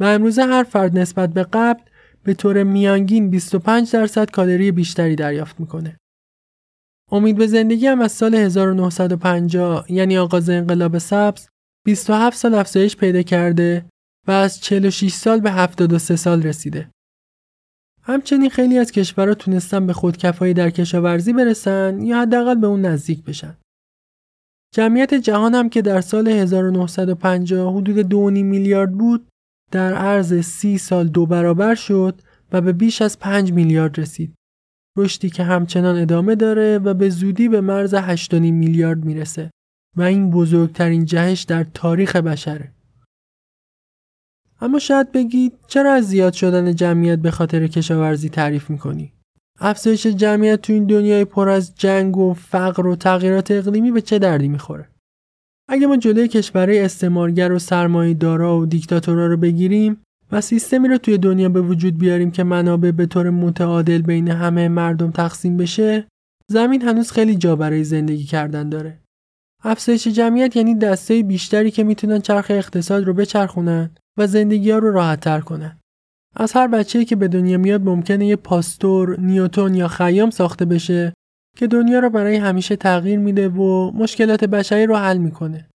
و 0.00 0.04
امروزه 0.04 0.44
هر 0.44 0.62
فرد 0.62 0.98
نسبت 0.98 1.32
به 1.32 1.42
قبل 1.52 1.82
به 2.24 2.34
طور 2.34 2.62
میانگین 2.62 3.30
25 3.30 3.92
درصد 3.92 4.30
کالری 4.30 4.72
بیشتری 4.72 5.16
دریافت 5.16 5.60
می‌کنه. 5.60 5.96
امید 7.12 7.36
به 7.36 7.46
زندگی 7.46 7.86
هم 7.86 8.00
از 8.00 8.12
سال 8.12 8.34
1950 8.34 9.92
یعنی 9.92 10.18
آغاز 10.18 10.50
انقلاب 10.50 10.98
سبز 10.98 11.48
27 11.84 12.36
سال 12.36 12.54
افزایش 12.54 12.96
پیدا 12.96 13.22
کرده 13.22 13.86
و 14.26 14.30
از 14.30 14.60
46 14.60 15.12
سال 15.12 15.40
به 15.40 15.50
73 15.50 16.16
سال 16.16 16.42
رسیده. 16.42 16.90
همچنین 18.08 18.50
خیلی 18.50 18.78
از 18.78 18.92
کشورها 18.92 19.34
تونستن 19.34 19.86
به 19.86 19.92
خودکفایی 19.92 20.54
در 20.54 20.70
کشاورزی 20.70 21.32
برسن 21.32 22.02
یا 22.02 22.22
حداقل 22.22 22.54
به 22.54 22.66
اون 22.66 22.80
نزدیک 22.80 23.24
بشن. 23.24 23.56
جمعیت 24.74 25.14
جهان 25.14 25.54
هم 25.54 25.68
که 25.68 25.82
در 25.82 26.00
سال 26.00 26.28
1950 26.28 27.74
حدود 27.74 28.02
2.5 28.02 28.42
میلیارد 28.42 28.92
بود 28.92 29.28
در 29.70 29.94
عرض 29.94 30.40
30 30.40 30.78
سال 30.78 31.08
دو 31.08 31.26
برابر 31.26 31.74
شد 31.74 32.20
و 32.52 32.60
به 32.60 32.72
بیش 32.72 33.02
از 33.02 33.18
5 33.18 33.52
میلیارد 33.52 34.00
رسید. 34.00 34.34
رشدی 34.98 35.30
که 35.30 35.42
همچنان 35.42 35.98
ادامه 35.98 36.34
داره 36.34 36.78
و 36.78 36.94
به 36.94 37.08
زودی 37.08 37.48
به 37.48 37.60
مرز 37.60 37.94
8.5 37.94 38.32
میلیارد 38.32 39.04
می‌رسه 39.04 39.50
و 39.96 40.02
این 40.02 40.30
بزرگترین 40.30 41.04
جهش 41.04 41.42
در 41.42 41.64
تاریخ 41.64 42.16
بشره. 42.16 42.72
اما 44.60 44.78
شاید 44.78 45.12
بگید 45.12 45.52
چرا 45.66 45.92
از 45.92 46.08
زیاد 46.08 46.32
شدن 46.32 46.74
جمعیت 46.74 47.18
به 47.18 47.30
خاطر 47.30 47.66
کشاورزی 47.66 48.28
تعریف 48.28 48.70
می‌کنی؟ 48.70 49.12
افزایش 49.60 50.06
جمعیت 50.06 50.62
تو 50.62 50.72
این 50.72 50.84
دنیای 50.84 51.24
پر 51.24 51.48
از 51.48 51.74
جنگ 51.74 52.16
و 52.16 52.34
فقر 52.34 52.86
و 52.86 52.96
تغییرات 52.96 53.50
اقلیمی 53.50 53.90
به 53.90 54.00
چه 54.00 54.18
دردی 54.18 54.48
می‌خوره؟ 54.48 54.88
اگه 55.68 55.86
ما 55.86 55.96
جلوی 55.96 56.28
کشورهای 56.28 56.80
استعمارگر 56.80 57.52
و 57.52 57.58
سرمایه 57.58 58.14
دارا 58.14 58.58
و 58.58 58.66
دیکتاتورا 58.66 59.26
رو 59.26 59.36
بگیریم 59.36 60.00
و 60.32 60.40
سیستمی 60.40 60.88
رو 60.88 60.98
توی 60.98 61.18
دنیا 61.18 61.48
به 61.48 61.60
وجود 61.60 61.98
بیاریم 61.98 62.30
که 62.30 62.44
منابع 62.44 62.90
به 62.90 63.06
طور 63.06 63.30
متعادل 63.30 64.02
بین 64.02 64.28
همه 64.28 64.68
مردم 64.68 65.10
تقسیم 65.10 65.56
بشه 65.56 66.06
زمین 66.50 66.82
هنوز 66.82 67.12
خیلی 67.12 67.36
جا 67.36 67.56
برای 67.56 67.84
زندگی 67.84 68.24
کردن 68.24 68.68
داره. 68.68 68.98
افزایش 69.64 70.08
جمعیت 70.08 70.56
یعنی 70.56 70.74
دسته 70.74 71.22
بیشتری 71.22 71.70
که 71.70 71.84
می‌تونن 71.84 72.20
چرخ 72.20 72.46
اقتصاد 72.50 73.04
رو 73.04 73.14
بچرخونن 73.14 73.90
و 74.18 74.26
زندگی 74.26 74.70
ها 74.70 74.78
رو 74.78 74.92
راحت 74.92 75.20
تر 75.20 75.40
کنن. 75.40 75.78
از 76.36 76.52
هر 76.52 76.68
بچه‌ای 76.68 77.04
که 77.04 77.16
به 77.16 77.28
دنیا 77.28 77.58
میاد 77.58 77.82
ممکنه 77.82 78.26
یه 78.26 78.36
پاستور، 78.36 79.20
نیوتون 79.20 79.74
یا 79.74 79.88
خیام 79.88 80.30
ساخته 80.30 80.64
بشه 80.64 81.12
که 81.56 81.66
دنیا 81.66 81.98
رو 81.98 82.10
برای 82.10 82.36
همیشه 82.36 82.76
تغییر 82.76 83.18
میده 83.18 83.48
و 83.48 83.90
مشکلات 83.90 84.44
بشری 84.44 84.86
رو 84.86 84.96
حل 84.96 85.18
می‌کنه. 85.18 85.68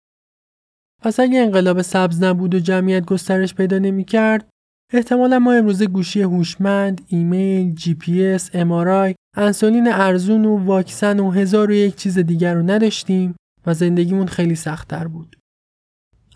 پس 1.01 1.19
اگه 1.19 1.39
انقلاب 1.39 1.81
سبز 1.81 2.23
نبود 2.23 2.55
و 2.55 2.59
جمعیت 2.59 3.05
گسترش 3.05 3.55
پیدا 3.55 3.77
نمی‌کرد، 3.79 4.49
احتمالا 4.93 5.39
ما 5.39 5.53
امروزه 5.53 5.85
گوشی 5.85 6.21
هوشمند، 6.21 7.01
ایمیل، 7.07 7.75
GPS، 7.75 8.49
MRI، 8.53 9.15
انسولین 9.37 9.87
ارزون 9.91 10.45
و 10.45 10.57
واکسن 10.65 11.19
و 11.19 11.31
هزار 11.31 11.71
و 11.71 11.73
یک 11.73 11.95
چیز 11.95 12.19
دیگر 12.19 12.53
رو 12.53 12.61
نداشتیم 12.61 13.35
و 13.65 13.73
زندگیمون 13.73 14.27
خیلی 14.27 14.55
سختتر 14.55 15.07
بود. 15.07 15.35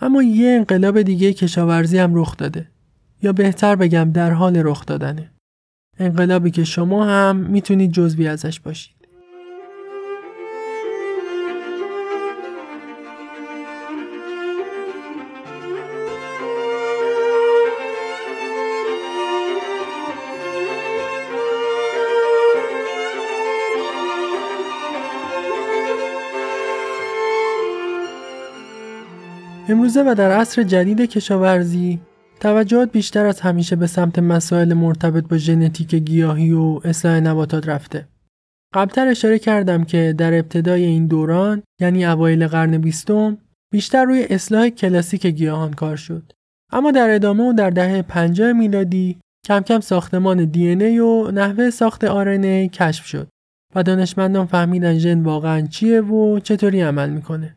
اما 0.02 0.24
یه 0.24 0.50
انقلاب 0.50 1.02
دیگه 1.02 1.34
کشاورزی 1.34 1.98
هم 1.98 2.16
رخ 2.16 2.38
داده. 2.38 2.68
یا 3.24 3.34
بهتر 3.34 3.76
بگم 3.76 4.12
در 4.12 4.32
حال 4.32 4.58
رخ 4.58 4.86
دادنه. 4.86 5.32
انقلابی 6.00 6.52
که 6.52 6.64
شما 6.64 7.06
هم 7.06 7.36
می‌تونید 7.36 7.92
جزوی 7.92 8.28
ازش 8.28 8.60
باشید. 8.60 8.97
امروزه 29.70 30.04
و 30.04 30.16
در 30.18 30.32
عصر 30.32 30.64
جدید 30.64 31.02
کشاورزی 31.02 32.00
توجهات 32.40 32.92
بیشتر 32.92 33.26
از 33.26 33.40
همیشه 33.40 33.76
به 33.76 33.88
سمت 33.88 34.20
مسائل 34.20 34.74
مرتبط 34.74 35.28
با 35.28 35.38
ژنتیک 35.38 35.96
گیاهی 35.96 36.52
و 36.52 36.80
اصلاح 36.84 37.20
نباتات 37.20 37.68
رفته. 37.68 38.08
قبلتر 38.74 39.08
اشاره 39.08 39.40
کردم 39.40 39.84
که 39.84 40.16
در 40.18 40.34
ابتدای 40.34 40.84
این 40.84 41.08
دوران 41.08 41.64
یعنی 41.82 42.06
اوایل 42.06 42.48
قرن 42.48 42.78
بیستم 42.78 43.38
بیشتر 43.72 44.06
روی 44.06 44.28
اصلاح 44.30 44.70
کلاسیک 44.70 45.26
گیاهان 45.26 45.74
کار 45.74 45.96
شد. 45.96 46.32
اما 46.72 46.92
در 46.92 47.16
ادامه 47.16 47.50
و 47.50 47.54
در 47.54 47.70
دهه 47.70 48.02
50 48.02 48.52
میلادی 48.52 49.18
کم 49.48 49.60
کم 49.60 49.80
ساختمان 49.80 50.46
دی 50.46 50.68
ای 50.68 51.00
و 51.00 51.32
نحوه 51.32 51.70
ساخت 51.70 52.04
آرنه 52.04 52.68
کشف 52.68 53.06
شد 53.06 53.28
و 53.76 53.84
دانشمندان 53.84 54.46
فهمیدن 54.46 54.98
ژن 54.98 55.24
واقعا 55.24 55.62
چیه 55.62 56.02
و 56.02 56.40
چطوری 56.40 56.82
عمل 56.82 57.10
می‌کنه. 57.10 57.57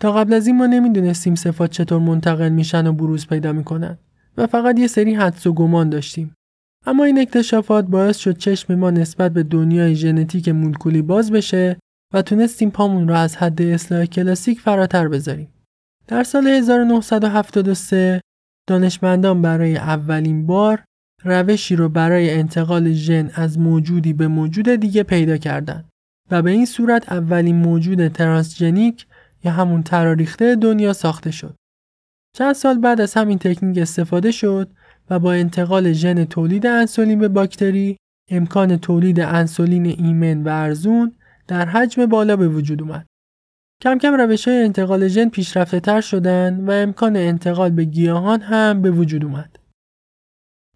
تا 0.00 0.12
قبل 0.12 0.32
از 0.32 0.46
این 0.46 0.56
ما 0.56 0.66
نمی‌دونستیم 0.66 1.34
صفات 1.34 1.70
چطور 1.70 1.98
منتقل 1.98 2.48
میشن 2.48 2.86
و 2.86 2.92
بروز 2.92 3.26
پیدا 3.26 3.52
می‌کنن 3.52 3.98
و 4.36 4.46
فقط 4.46 4.78
یه 4.78 4.86
سری 4.86 5.14
حدس 5.14 5.46
و 5.46 5.52
گمان 5.52 5.90
داشتیم. 5.90 6.34
اما 6.86 7.04
این 7.04 7.20
اکتشافات 7.20 7.84
باعث 7.84 8.18
شد 8.18 8.36
چشم 8.36 8.74
ما 8.74 8.90
نسبت 8.90 9.32
به 9.32 9.42
دنیای 9.42 9.94
ژنتیک 9.94 10.48
مولکولی 10.48 11.02
باز 11.02 11.32
بشه 11.32 11.76
و 12.14 12.22
تونستیم 12.22 12.70
پامون 12.70 13.08
رو 13.08 13.14
از 13.14 13.36
حد 13.36 13.62
اصلاح 13.62 14.04
کلاسیک 14.04 14.60
فراتر 14.60 15.08
بذاریم. 15.08 15.48
در 16.08 16.22
سال 16.22 16.46
1973 16.46 18.20
دانشمندان 18.68 19.42
برای 19.42 19.76
اولین 19.76 20.46
بار 20.46 20.82
روشی 21.24 21.76
رو 21.76 21.88
برای 21.88 22.30
انتقال 22.30 22.92
ژن 22.92 23.30
از 23.34 23.58
موجودی 23.58 24.12
به 24.12 24.28
موجود 24.28 24.68
دیگه 24.68 25.02
پیدا 25.02 25.36
کردند 25.36 25.84
و 26.30 26.42
به 26.42 26.50
این 26.50 26.66
صورت 26.66 27.12
اولین 27.12 27.56
موجود 27.56 28.08
ترانسژنیک 28.08 29.06
یا 29.44 29.52
همون 29.52 29.82
تراریخته 29.82 30.56
دنیا 30.56 30.92
ساخته 30.92 31.30
شد. 31.30 31.54
چند 32.36 32.54
سال 32.54 32.78
بعد 32.78 33.00
از 33.00 33.14
همین 33.14 33.38
تکنیک 33.38 33.78
استفاده 33.78 34.30
شد 34.30 34.70
و 35.10 35.18
با 35.18 35.32
انتقال 35.32 35.92
ژن 35.92 36.24
تولید 36.24 36.66
انسولین 36.66 37.18
به 37.18 37.28
باکتری 37.28 37.96
امکان 38.30 38.76
تولید 38.76 39.20
انسولین 39.20 39.86
ایمن 39.86 40.42
و 40.42 40.48
ارزون 40.48 41.14
در 41.48 41.66
حجم 41.66 42.06
بالا 42.06 42.36
به 42.36 42.48
وجود 42.48 42.82
اومد. 42.82 43.06
کم 43.82 43.98
کم 43.98 44.14
روش 44.14 44.48
های 44.48 44.62
انتقال 44.62 45.08
ژن 45.08 45.28
پیشرفته 45.28 45.80
تر 45.80 46.00
شدن 46.00 46.64
و 46.66 46.70
امکان 46.70 47.16
انتقال 47.16 47.70
به 47.70 47.84
گیاهان 47.84 48.40
هم 48.40 48.82
به 48.82 48.90
وجود 48.90 49.24
اومد. 49.24 49.56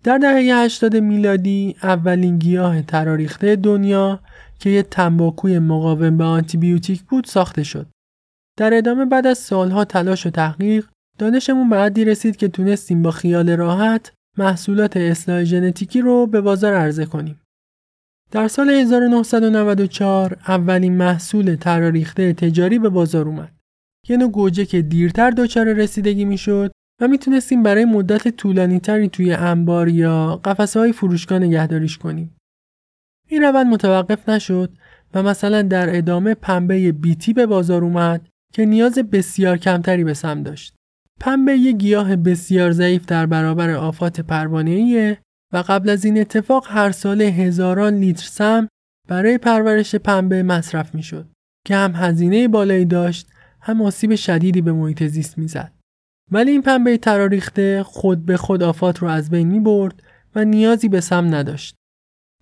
در 0.05 0.19
دهه 0.19 0.65
80 0.65 0.97
میلادی 0.97 1.77
اولین 1.83 2.39
گیاه 2.39 2.83
تراریخته 2.83 3.57
دنیا 3.57 4.21
که 4.59 4.71
یه 4.71 4.83
تنباکوی 4.83 5.59
مقاوم 5.59 6.17
به 6.17 6.25
آنتیبیوتیک 6.25 7.03
بود 7.03 7.25
ساخته 7.25 7.63
شد. 7.63 7.87
در 8.57 8.75
ادامه 8.75 9.05
بعد 9.05 9.27
از 9.27 9.39
سالها 9.39 9.85
تلاش 9.85 10.27
و 10.27 10.31
تحقیق 10.31 10.87
دانشمون 11.19 11.69
به 11.69 11.77
حدی 11.77 12.05
رسید 12.05 12.37
که 12.37 12.49
تونستیم 12.49 13.03
با 13.03 13.11
خیال 13.11 13.51
راحت 13.51 14.13
محصولات 14.39 14.97
اصلاح 14.97 15.45
ژنتیکی 15.45 16.01
رو 16.01 16.27
به 16.27 16.41
بازار 16.41 16.75
عرضه 16.75 17.07
کنیم. 17.07 17.41
در 18.31 18.49
سال 18.49 18.71
1994 18.71 20.37
اولین 20.49 20.97
محصول 20.97 21.55
تراریخته 21.55 22.33
تجاری 22.33 22.79
به 22.79 22.89
بازار 22.89 23.29
اومد. 23.29 23.53
یه 24.09 24.17
نوع 24.17 24.31
گوجه 24.31 24.65
که 24.65 24.83
دیرتر 24.83 25.31
دچار 25.31 25.73
رسیدگی 25.73 26.25
می‌شد 26.25 26.73
و 27.01 27.09
می‌تونستیم 27.09 27.63
برای 27.63 27.85
مدت 27.85 28.29
طولانی 28.29 28.81
تری 28.81 29.09
توی 29.09 29.33
انبار 29.33 29.89
یا 29.89 30.41
قفسه 30.45 30.81
های 30.81 30.93
فروشگاه 30.93 31.39
نگهداریش 31.39 31.99
کنیم. 31.99 32.37
این 33.29 33.43
روند 33.43 33.67
متوقف 33.67 34.29
نشد 34.29 34.73
و 35.15 35.23
مثلا 35.23 35.63
در 35.63 35.97
ادامه 35.97 36.35
پنبه 36.35 36.93
بیتی 36.93 37.33
به 37.33 37.47
بازار 37.47 37.85
اومد 37.85 38.29
که 38.55 38.67
نیاز 38.67 38.99
بسیار 38.99 39.57
کمتری 39.57 40.05
به 40.05 40.15
سم 40.15 40.43
داشت. 40.43 40.75
پنبه 41.21 41.53
یک 41.53 41.77
گیاه 41.77 42.17
بسیار 42.17 42.73
ضعیف 42.73 43.07
در 43.07 43.27
برابر 43.27 43.71
آفات 43.71 44.21
پروانه‌ایه 44.21 45.19
و 45.53 45.65
قبل 45.69 45.91
از 45.91 46.05
این 46.05 46.21
اتفاق 46.21 46.67
هر 46.69 46.91
سال 46.91 47.23
هزاران 47.23 47.95
لیتر 47.95 48.27
سم 48.27 48.69
برای 49.09 49.39
پرورش 49.39 49.95
پنبه 49.95 50.43
مصرف 50.43 50.95
می‌شد 50.95 51.29
که 51.67 51.77
هم 51.77 51.93
هزینه 51.95 52.49
بالایی 52.49 52.85
داشت 52.85 53.29
هم 53.61 53.83
آسیب 53.83 54.15
شدیدی 54.15 54.61
به 54.61 54.73
محیط 54.73 55.03
زیست 55.03 55.39
می‌زد. 55.39 55.73
ولی 56.33 56.51
این 56.51 56.63
پنبه 56.63 56.99
تراریخته 56.99 57.83
خود 57.83 58.27
به 58.27 58.37
خود 58.37 58.63
آفات 58.63 58.99
رو 58.99 59.09
از 59.09 59.31
بین 59.31 59.49
می 59.49 59.61
برد 59.61 60.03
و 60.35 60.45
نیازی 60.45 60.89
به 60.89 61.01
سم 61.01 61.35
نداشت. 61.35 61.75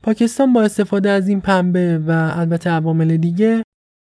پاکستان 0.03 0.53
با 0.53 0.63
استفاده 0.63 1.11
از 1.11 1.29
این 1.29 1.41
پنبه 1.41 1.99
و 1.99 2.33
البته 2.35 2.71
عوامل 2.71 3.17
دیگه 3.17 3.63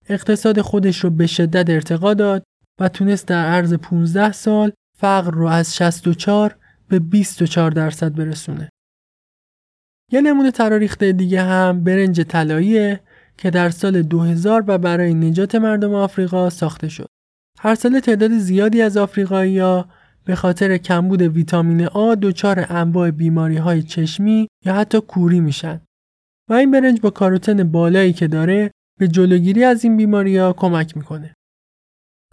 اقتصاد 0.08 0.60
خودش 0.60 0.98
رو 0.98 1.10
به 1.10 1.26
شدت 1.26 1.70
ارتقا 1.70 2.14
داد 2.14 2.42
و 2.80 2.88
تونست 2.88 3.26
در 3.26 3.44
عرض 3.44 3.74
15 3.74 4.32
سال 4.32 4.72
فقر 4.98 5.30
رو 5.30 5.46
از 5.46 5.76
64 5.76 6.56
به 6.88 6.98
24 6.98 7.70
درصد 7.70 8.14
برسونه. 8.14 8.68
یه 10.12 10.20
نمونه 10.20 10.50
تراریخته 10.50 11.12
دیگه 11.12 11.42
هم 11.42 11.84
برنج 11.84 12.20
طلاییه 12.20 13.00
که 13.38 13.50
در 13.50 13.70
سال 13.70 14.02
2000 14.02 14.64
و 14.66 14.78
برای 14.78 15.14
نجات 15.14 15.54
مردم 15.54 15.94
آفریقا 15.94 16.50
ساخته 16.50 16.88
شد. 16.88 17.06
هر 17.58 17.74
سال 17.74 18.00
تعداد 18.00 18.38
زیادی 18.38 18.82
از 18.82 18.96
آفریقایی‌ها 18.96 19.88
به 20.24 20.34
خاطر 20.34 20.76
کمبود 20.76 21.22
ویتامین 21.22 21.86
آ 21.86 22.14
دچار 22.14 22.66
انواع 22.68 23.10
بیماری 23.10 23.56
های 23.56 23.82
چشمی 23.82 24.48
یا 24.64 24.74
حتی 24.74 25.00
کوری 25.00 25.40
میشن. 25.40 25.80
و 26.50 26.54
این 26.54 26.70
برنج 26.70 27.00
با 27.00 27.10
کاروتن 27.10 27.62
بالایی 27.62 28.12
که 28.12 28.28
داره 28.28 28.70
به 29.00 29.08
جلوگیری 29.08 29.64
از 29.64 29.84
این 29.84 29.96
بیماری 29.96 30.36
ها 30.36 30.52
کمک 30.52 30.96
می‌کنه. 30.96 31.34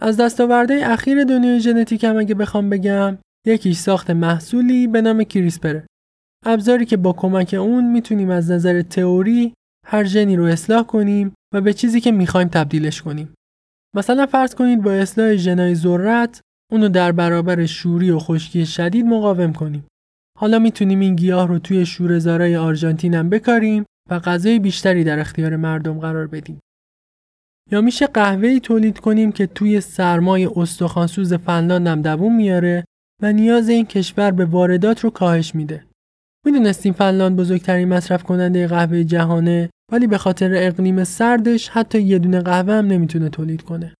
از 0.02 0.16
دستاورده 0.16 0.80
اخیر 0.92 1.24
دنیای 1.24 1.60
ژنتیک 1.60 2.04
هم 2.04 2.16
اگه 2.16 2.34
بخوام 2.34 2.70
بگم 2.70 3.18
یکیش 3.46 3.78
ساخت 3.78 4.10
محصولی 4.10 4.86
به 4.86 5.02
نام 5.02 5.24
کریسپره. 5.24 5.86
ابزاری 6.46 6.86
که 6.86 6.96
با 6.96 7.12
کمک 7.12 7.54
اون 7.54 7.92
می‌تونیم 7.92 8.30
از 8.30 8.50
نظر 8.50 8.82
تئوری 8.82 9.54
هر 9.86 10.04
ژنی 10.04 10.36
رو 10.36 10.44
اصلاح 10.44 10.82
کنیم 10.82 11.34
و 11.54 11.60
به 11.60 11.72
چیزی 11.72 12.00
که 12.00 12.12
می‌خوایم 12.12 12.48
تبدیلش 12.48 13.02
کنیم. 13.02 13.34
مثلا 13.96 14.26
فرض 14.26 14.54
کنید 14.54 14.82
با 14.82 14.92
اصلاح 14.92 15.36
ژنای 15.36 15.74
ذرت 15.74 16.40
اونو 16.72 16.88
در 16.88 17.12
برابر 17.12 17.66
شوری 17.66 18.10
و 18.10 18.18
خشکی 18.18 18.66
شدید 18.66 19.06
مقاوم 19.06 19.52
کنیم. 19.52 19.86
حالا 20.38 20.58
می‌تونیم 20.58 21.00
این 21.00 21.16
گیاه 21.16 21.48
رو 21.48 21.58
توی 21.58 21.86
شورهزارای 21.86 22.56
آرژانتین 22.56 23.14
هم 23.14 23.28
بکاریم 23.30 23.84
و 24.10 24.18
غذای 24.18 24.58
بیشتری 24.58 25.04
در 25.04 25.18
اختیار 25.18 25.56
مردم 25.56 25.98
قرار 25.98 26.26
بدیم. 26.26 26.60
یا 27.70 27.80
میشه 27.80 28.06
قهوه‌ای 28.06 28.60
تولید 28.60 28.98
کنیم 28.98 29.32
که 29.32 29.46
توی 29.46 29.80
سرمای 29.80 30.46
استخوانسوز 30.56 31.34
فنلاند 31.34 31.86
هم 31.86 32.02
دووم 32.02 32.36
میاره 32.36 32.84
و 33.22 33.32
نیاز 33.32 33.68
این 33.68 33.86
کشور 33.86 34.30
به 34.30 34.44
واردات 34.44 35.00
رو 35.00 35.10
کاهش 35.10 35.54
میده. 35.54 35.84
می‌دونستیم 36.46 36.92
فنلاند 36.92 37.36
بزرگترین 37.36 37.88
مصرف 37.88 38.22
کننده 38.22 38.66
قهوه 38.66 39.04
جهانه 39.04 39.70
ولی 39.92 40.06
به 40.06 40.18
خاطر 40.18 40.52
اقلیم 40.54 41.04
سردش 41.04 41.68
حتی 41.68 42.00
یه 42.00 42.18
دونه 42.18 42.40
قهوه 42.40 42.72
هم 42.72 42.86
نمی‌تونه 42.86 43.28
تولید 43.28 43.62
کنه. 43.62 43.94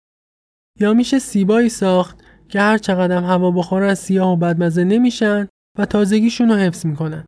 یا 0.81 0.95
میشه 0.95 1.19
سیبایی 1.19 1.69
ساخت 1.69 2.25
که 2.49 2.61
هر 2.61 2.79
چقدر 2.79 3.23
هوا 3.23 3.51
بخورن 3.51 3.95
سیاه 3.95 4.33
و 4.33 4.37
بدمزه 4.37 4.85
نمیشن 4.85 5.49
و 5.79 5.87
تازگیشون 5.87 6.49
رو 6.49 6.55
حفظ 6.55 6.87
می‌کنن. 6.87 7.25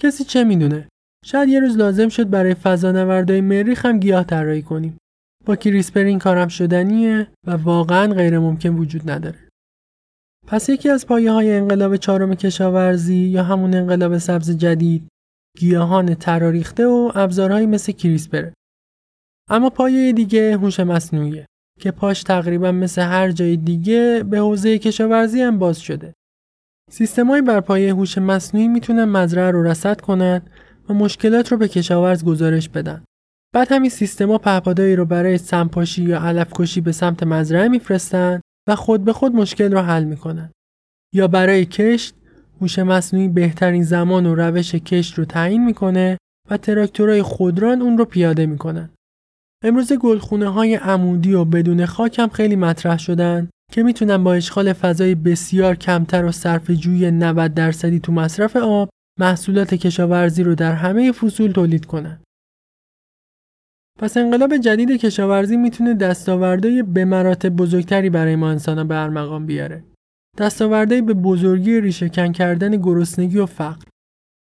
کسی 0.00 0.24
چه 0.24 0.44
می‌دونه؟ 0.44 0.88
شاید 1.30 1.48
یه 1.48 1.60
روز 1.60 1.76
لازم 1.76 2.08
شد 2.08 2.30
برای 2.30 2.54
فضانوردهای 2.54 3.40
مریخ 3.40 3.86
هم 3.86 4.00
گیاه 4.00 4.24
طراحی 4.24 4.62
کنیم. 4.62 4.98
با 5.44 5.56
کریسپر 5.56 6.04
این 6.04 6.18
کارم 6.18 6.48
شدنیه 6.48 7.28
و 7.46 7.50
واقعا 7.50 8.14
غیر 8.14 8.38
ممکن 8.38 8.68
وجود 8.68 9.10
نداره. 9.10 9.48
پس 10.46 10.68
یکی 10.68 10.88
از 10.88 11.06
پایه 11.06 11.32
های 11.32 11.52
انقلاب 11.52 11.96
چهارم 11.96 12.34
کشاورزی 12.34 13.16
یا 13.16 13.42
همون 13.42 13.74
انقلاب 13.74 14.18
سبز 14.18 14.50
جدید 14.50 15.08
گیاهان 15.58 16.14
تراریخته 16.14 16.86
و 16.86 17.12
ابزارهایی 17.14 17.66
مثل 17.66 17.92
کریسپره. 17.92 18.52
اما 19.50 19.70
پایه 19.70 20.12
دیگه 20.12 20.56
هوش 20.56 20.80
مصنوعیه 20.80 21.46
که 21.80 21.90
پاش 21.90 22.22
تقریبا 22.22 22.72
مثل 22.72 23.02
هر 23.02 23.30
جای 23.30 23.56
دیگه 23.56 24.24
به 24.30 24.38
حوزه 24.38 24.78
کشاورزی 24.78 25.42
هم 25.42 25.58
باز 25.58 25.80
شده. 25.80 26.14
سیستمای 26.90 27.42
بر 27.42 27.60
پایه 27.60 27.94
هوش 27.94 28.18
مصنوعی 28.18 28.68
می‌تونن 28.68 29.04
مزرعه 29.04 29.50
رو 29.50 29.62
رصد 29.62 30.00
کنن 30.00 30.42
و 30.88 30.94
مشکلات 30.94 31.52
رو 31.52 31.58
به 31.58 31.68
کشاورز 31.68 32.24
گزارش 32.24 32.68
بدن. 32.68 33.04
بعد 33.54 33.72
همین 33.72 33.90
سیستما 33.90 34.38
پهپادایی 34.38 34.96
رو 34.96 35.04
برای 35.04 35.38
سمپاشی 35.38 36.02
یا 36.02 36.20
علف 36.20 36.52
کشی 36.52 36.80
به 36.80 36.92
سمت 36.92 37.22
مزرعه 37.22 37.68
میفرستن 37.68 38.40
و 38.68 38.76
خود 38.76 39.04
به 39.04 39.12
خود 39.12 39.34
مشکل 39.34 39.72
رو 39.72 39.78
حل 39.78 40.04
می‌کنن. 40.04 40.50
یا 41.14 41.28
برای 41.28 41.64
کشت 41.64 42.14
هوش 42.60 42.78
مصنوعی 42.78 43.28
بهترین 43.28 43.82
زمان 43.82 44.26
و 44.26 44.34
روش 44.34 44.74
کشت 44.74 45.14
رو 45.14 45.24
تعیین 45.24 45.64
می‌کنه 45.64 46.18
و 46.50 46.56
تراکتورهای 46.56 47.22
خودران 47.22 47.82
اون 47.82 47.98
رو 47.98 48.04
پیاده 48.04 48.46
می‌کنن. 48.46 48.90
امروز 49.64 49.92
گلخونه 49.92 50.48
های 50.48 50.74
عمودی 50.74 51.32
و 51.32 51.44
بدون 51.44 51.86
خاک 51.86 52.18
هم 52.18 52.28
خیلی 52.28 52.56
مطرح 52.56 52.98
شدن 52.98 53.48
که 53.72 53.82
می‌تونن 53.82 54.24
با 54.24 54.34
اشغال 54.34 54.72
فضای 54.72 55.14
بسیار 55.14 55.74
کمتر 55.74 56.24
و 56.24 56.32
صرف 56.32 56.70
جوی 56.70 57.10
90 57.10 57.54
درصدی 57.54 58.00
تو 58.00 58.12
مصرف 58.12 58.56
آب 58.56 58.88
محصولات 59.18 59.74
کشاورزی 59.74 60.42
رو 60.42 60.54
در 60.54 60.72
همه 60.72 61.12
فصول 61.12 61.52
تولید 61.52 61.84
کنن. 61.86 62.20
پس 63.98 64.16
انقلاب 64.16 64.56
جدید 64.56 64.90
کشاورزی 64.90 65.56
می‌تونه 65.56 65.94
دستاوردهای 65.94 66.82
به 66.82 67.04
مراتب 67.04 67.48
بزرگتری 67.48 68.10
برای 68.10 68.36
ما 68.36 68.50
انسانها 68.50 68.84
به 68.84 69.02
ارمغان 69.02 69.46
بیاره. 69.46 69.84
دستاوردهای 70.38 71.02
به 71.02 71.14
بزرگی 71.14 71.80
ریشهکن 71.80 72.32
کردن 72.32 72.76
گرسنگی 72.76 73.38
و 73.38 73.46
فقر. 73.46 73.84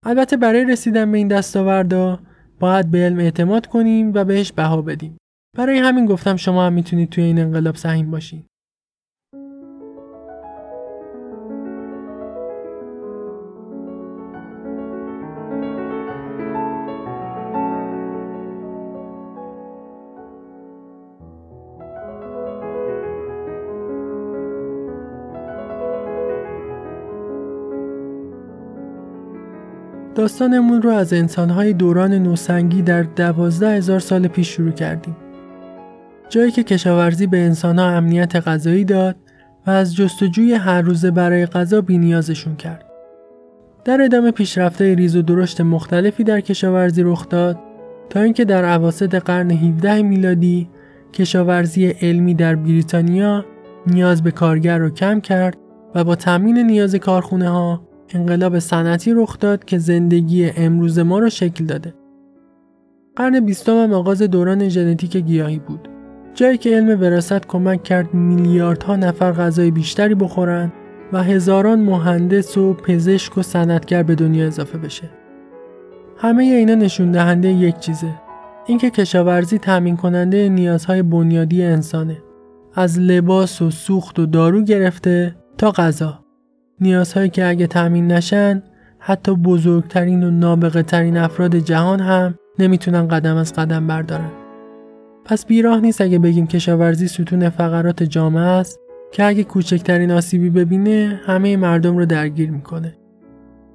البته 0.06 0.38
برای 0.38 0.66
رسیدن 0.66 1.12
به 1.12 1.18
این 1.18 1.28
دستاوردها 1.28 2.20
باید 2.60 2.92
به 2.92 2.98
علم 2.98 3.20
اعتماد 3.20 3.68
کنیم 3.68 4.12
و 4.14 4.24
بهش 4.24 4.52
بها 4.52 4.82
بدیم. 4.82 5.18
برای 5.58 5.78
همین 5.78 6.06
گفتم 6.06 6.36
شما 6.36 6.66
هم 6.66 6.74
می‌تونید 6.74 7.10
توی 7.10 7.24
این 7.24 7.40
انقلاب 7.40 7.76
سهیم 7.76 8.12
باشین. 8.12 8.44
داستانمون 30.22 30.82
رو 30.82 30.90
از 30.90 31.14
انسانهای 31.14 31.74
دوران 31.74 32.14
نوسنگی 32.14 32.82
در 32.82 33.04
دوازده 33.04 33.76
هزار 33.76 34.00
سال 34.00 34.28
پیش 34.28 34.48
شروع 34.48 34.72
کردیم. 34.72 35.16
جایی 36.30 36.52
که 36.52 36.64
کشاورزی 36.64 37.28
به 37.28 37.38
انسانها 37.38 37.86
امنیت 37.86 38.36
غذایی 38.36 38.86
داد 38.86 39.16
و 39.68 39.72
از 39.72 39.96
جستجوی 39.96 40.54
هر 40.54 40.82
روزه 40.82 41.12
برای 41.12 41.46
غذا 41.46 41.82
بینیازشون 41.82 42.56
کرد. 42.56 42.86
در 43.86 44.02
ادامه 44.02 44.32
پیشرفته 44.32 44.96
ریز 44.96 45.16
و 45.16 45.22
درشت 45.22 45.62
مختلفی 45.62 46.24
در 46.24 46.42
کشاورزی 46.42 47.04
رخ 47.04 47.30
داد 47.30 47.58
تا 48.10 48.20
اینکه 48.22 48.46
در 48.46 48.66
عواسط 48.66 49.16
قرن 49.16 49.52
17 49.52 50.02
میلادی 50.02 50.70
کشاورزی 51.14 51.88
علمی 51.88 52.34
در 52.34 52.56
بریتانیا 52.56 53.46
نیاز 53.88 54.24
به 54.24 54.32
کارگر 54.32 54.78
رو 54.78 54.90
کم 54.90 55.22
کرد 55.22 55.58
و 55.96 56.04
با 56.04 56.16
تامین 56.16 56.58
نیاز 56.58 56.96
کارخونه 56.96 57.50
ها 57.50 57.91
انقلاب 58.16 58.60
صنعتی 58.60 59.14
رخ 59.14 59.40
داد 59.40 59.66
که 59.66 59.78
زندگی 59.78 60.50
امروز 60.50 61.00
ما 61.00 61.20
را 61.20 61.30
شکل 61.30 61.66
داده. 61.66 61.94
قرن 63.16 63.40
بیستم 63.40 63.94
آغاز 63.94 64.22
دوران 64.22 64.70
ژنتیک 64.70 65.18
گیاهی 65.18 65.60
بود. 65.60 65.90
جایی 66.34 66.58
که 66.58 66.76
علم 66.76 67.02
وراثت 67.02 67.48
کمک 67.48 67.84
کرد 67.84 68.14
میلیاردها 68.14 68.96
نفر 68.96 69.32
غذای 69.32 69.72
بیشتری 69.72 70.16
بخورن 70.16 70.72
و 71.14 71.24
هزاران 71.24 71.80
مهندس 71.80 72.58
و 72.58 72.74
پزشک 72.74 73.38
و 73.38 73.42
صنعتگر 73.42 74.04
به 74.04 74.16
دنیا 74.16 74.48
اضافه 74.48 74.78
بشه. 74.78 75.10
همه 76.18 76.44
اینا 76.44 76.76
نشون 76.76 77.12
دهنده 77.12 77.48
یک 77.48 77.80
چیزه. 77.80 78.14
اینکه 78.66 78.90
کشاورزی 78.90 79.58
تامین 79.58 79.98
کننده 79.98 80.50
نیازهای 80.50 81.02
بنیادی 81.02 81.64
انسانه. 81.64 82.18
از 82.76 83.00
لباس 83.00 83.62
و 83.62 83.72
سوخت 83.72 84.20
و 84.20 84.26
دارو 84.26 84.64
گرفته 84.64 85.36
تا 85.58 85.72
غذا. 85.72 86.21
نیازهایی 86.82 87.30
که 87.30 87.46
اگه 87.46 87.68
تأمین 87.68 88.12
نشن 88.12 88.64
حتی 89.00 89.36
بزرگترین 89.36 90.24
و 90.24 90.32
نابغه 90.32 90.84
ترین 90.84 91.18
افراد 91.18 91.56
جهان 91.56 92.00
هم 92.00 92.36
نمی‌تونن 92.60 93.08
قدم 93.08 93.36
از 93.36 93.54
قدم 93.54 93.88
بردارن. 93.88 94.32
پس 95.26 95.46
بیراه 95.46 95.80
نیست 95.80 96.02
اگه 96.02 96.20
بگیم 96.20 96.48
کشاورزی 96.48 97.08
ستون 97.08 97.50
فقرات 97.50 98.04
جامعه 98.04 98.44
است 98.44 98.80
که 99.12 99.26
اگه 99.26 99.44
کوچکترین 99.44 100.12
آسیبی 100.12 100.50
ببینه 100.50 101.20
همه 101.26 101.58
مردم 101.58 101.98
رو 101.98 102.06
درگیر 102.06 102.52
می‌کنه. 102.52 102.98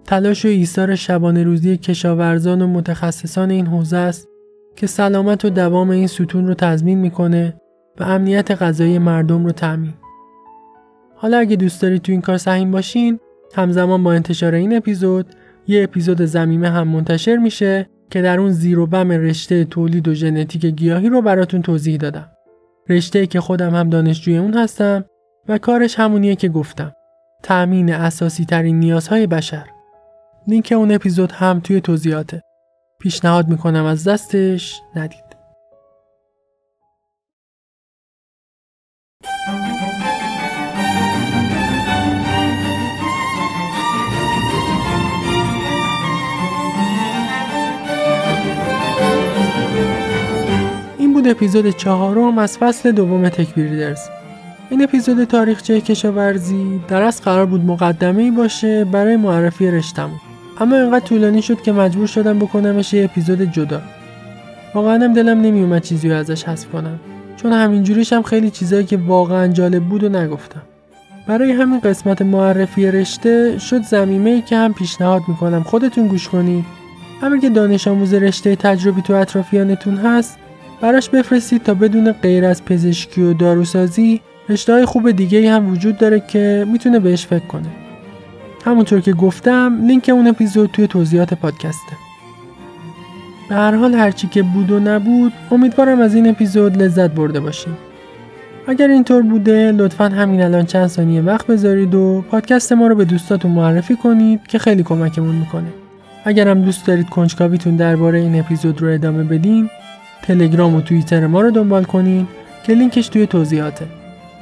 تلاش 0.05 0.45
و 0.45 0.49
ایثار 0.49 0.95
شبانه 0.95 1.42
روزی 1.42 1.77
کشاورزان 1.77 2.62
و 2.62 2.66
متخصصان 2.66 3.51
این 3.51 3.66
حوزه 3.66 3.97
است 3.97 4.29
که 4.77 4.87
سلامت 4.87 5.45
و 5.45 5.51
دوام 5.51 5.90
این 5.90 6.07
ستون 6.07 6.47
رو 6.47 6.55
تضمین 6.55 6.99
می‌کنه 6.99 7.55
و 8.01 8.05
امنیت 8.05 8.62
غذایی 8.62 8.99
مردم 8.99 9.45
رو 9.45 9.53
تامین. 9.53 9.95
حالا 11.16 11.38
اگه 11.38 11.57
دوست 11.57 11.83
دارید 11.83 12.02
تو 12.02 12.12
این 12.12 12.20
کار 12.20 12.37
سهیم 12.37 12.70
باشین 12.70 13.20
همزمان 13.55 14.02
با 14.02 14.12
انتشار 14.12 14.55
این 14.55 14.76
اپیزود 14.76 15.26
یه 15.66 15.83
اپیزود 15.83 16.22
زمیمه 16.22 16.70
هم 16.70 16.88
منتشر 16.88 17.37
میشه 17.37 17.88
که 18.11 18.22
در 18.22 18.40
اون 18.40 18.50
زیر 18.50 18.79
و 18.79 18.87
بم 18.87 19.11
رشته 19.11 19.64
تولید 19.64 20.09
و 20.09 20.14
ژنتیک 20.14 20.66
گیاهی 20.66 21.09
رو 21.09 21.22
براتون 21.22 21.62
توضیح 21.62 21.96
دادم. 21.96 22.31
رشته 22.88 23.26
که 23.26 23.40
خودم 23.40 23.74
هم 23.74 23.90
دانشجوی 23.90 24.38
اون 24.38 24.55
هستم 24.55 25.05
و 25.48 25.59
کارش 25.59 25.98
همونیه 25.98 26.37
که 26.37 26.48
گفتم. 26.48 26.92
تأمین 27.42 27.92
اساسی 27.92 28.44
ترین 28.44 28.79
نیازهای 28.79 29.26
بشر. 29.26 29.66
لینک 30.48 30.72
اون 30.76 30.92
اپیزود 30.92 31.33
هم 31.33 31.61
توی 31.61 31.81
توضیحاته. 31.81 32.42
پیشنهاد 33.00 33.48
می‌کنم 33.48 33.85
از 33.85 34.09
دستش 34.09 34.81
ندید. 34.96 35.26
بود 51.27 51.37
اپیزود 51.37 51.77
چهارم 51.77 52.39
از 52.39 52.59
فصل 52.59 52.93
دوم 52.93 53.29
تکبیردرز 53.29 54.01
این 54.70 54.83
اپیزود 54.83 55.24
تاریخچه 55.24 55.81
کشاورزی 55.81 56.81
در 56.89 57.03
از 57.03 57.22
قرار 57.22 57.47
بود 57.47 57.64
مقدمه 57.64 58.22
ای 58.22 58.31
باشه 58.31 58.85
برای 58.85 59.16
معرفی 59.16 59.70
رشتمون 59.70 60.20
اما 60.61 60.77
اینقدر 60.77 61.07
طولانی 61.07 61.43
شد 61.43 61.62
که 61.62 61.72
مجبور 61.72 62.07
شدم 62.07 62.39
بکنمش 62.39 62.95
یه 62.95 63.05
اپیزود 63.05 63.43
جدا. 63.43 63.81
واقعا 64.74 65.07
دلم 65.07 65.41
نمیومد 65.41 65.83
چیزی 65.83 66.12
ازش 66.12 66.45
حذف 66.45 66.68
کنم 66.68 67.01
چون 67.37 67.53
همینجوریش 67.53 68.12
هم 68.12 68.22
خیلی 68.22 68.51
چیزایی 68.51 68.85
که 68.85 68.97
واقعا 68.97 69.49
جالب 69.49 69.83
بود 69.83 70.05
و 70.05 70.09
نگفتم. 70.09 70.62
برای 71.27 71.53
همین 71.53 71.81
قسمت 71.81 72.22
معرفی 72.22 72.91
رشته 72.91 73.59
شد 73.59 73.83
زمینه 73.83 74.31
ای 74.31 74.43
که 74.43 74.57
هم 74.57 74.74
پیشنهاد 74.74 75.22
می‌کنم 75.29 75.62
خودتون 75.62 76.07
گوش 76.07 76.29
کنید 76.29 76.64
همین 77.20 77.41
که 77.41 77.51
دانش 77.51 77.89
آموز 77.89 78.14
رشته 78.14 78.57
تجربی 78.57 79.03
تو 79.03 79.12
اطرافیانتون 79.12 79.97
هست 79.97 80.39
براش 80.81 81.09
بفرستید 81.09 81.62
تا 81.62 81.74
بدون 81.74 82.12
غیر 82.12 82.45
از 82.45 82.64
پزشکی 82.64 83.22
و 83.22 83.33
داروسازی 83.33 84.20
رشته 84.49 84.87
خوب 84.87 85.11
دیگه 85.11 85.53
هم 85.53 85.70
وجود 85.72 85.99
داره 85.99 86.20
که 86.20 86.66
می‌تونه 86.68 86.99
بهش 86.99 87.27
فکر 87.27 87.47
کنه. 87.47 87.68
همونطور 88.64 89.01
که 89.01 89.12
گفتم 89.12 89.87
لینک 89.87 90.11
اون 90.12 90.27
اپیزود 90.27 90.70
توی 90.70 90.87
توضیحات 90.87 91.35
پادکسته. 91.35 91.97
به 93.49 93.55
هر 93.55 93.74
حال 93.74 93.95
هرچی 93.95 94.27
که 94.27 94.43
بود 94.43 94.70
و 94.70 94.81
نبود 94.81 95.33
امیدوارم 95.51 96.01
از 96.01 96.14
این 96.14 96.29
اپیزود 96.29 96.83
لذت 96.83 97.11
برده 97.11 97.41
باشیم 97.41 97.77
اگر 98.68 98.89
اینطور 98.89 99.22
بوده 99.22 99.72
لطفا 99.72 100.05
همین 100.05 100.43
الان 100.43 100.66
چند 100.66 100.87
ثانیه 100.87 101.22
وقت 101.22 101.47
بذارید 101.47 101.95
و 101.95 102.24
پادکست 102.31 102.72
ما 102.72 102.87
رو 102.87 102.95
به 102.95 103.05
دوستاتون 103.05 103.51
معرفی 103.51 103.97
کنید 103.97 104.47
که 104.47 104.59
خیلی 104.59 104.83
کمکمون 104.83 105.35
می‌کنه. 105.35 105.68
اگر 106.24 106.49
هم 106.49 106.62
دوست 106.62 106.87
دارید 106.87 107.09
کنجکاویتون 107.09 107.77
درباره 107.77 108.18
این 108.18 108.41
اپیزود 108.41 108.83
رو 108.83 108.89
ادامه 108.89 109.24
بدین 109.24 109.70
تلگرام 110.27 110.74
و 110.74 110.81
توییتر 110.81 111.27
ما 111.27 111.41
رو 111.41 111.51
دنبال 111.51 111.85
کنین 111.85 112.27
که 112.64 112.72
لینکش 112.72 113.09
توی 113.09 113.27
توضیحاته 113.27 113.87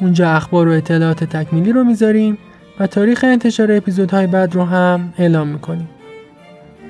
اونجا 0.01 0.30
اخبار 0.30 0.68
و 0.68 0.72
اطلاعات 0.72 1.24
تکمیلی 1.24 1.72
رو 1.72 1.85
می‌ذاریم 1.85 2.39
و 2.80 2.87
تاریخ 2.87 3.24
انتشار 3.24 3.72
اپیزودهای 3.72 4.26
بعد 4.26 4.55
رو 4.55 4.64
هم 4.64 5.12
اعلام 5.18 5.49
می‌کنیم 5.49 5.89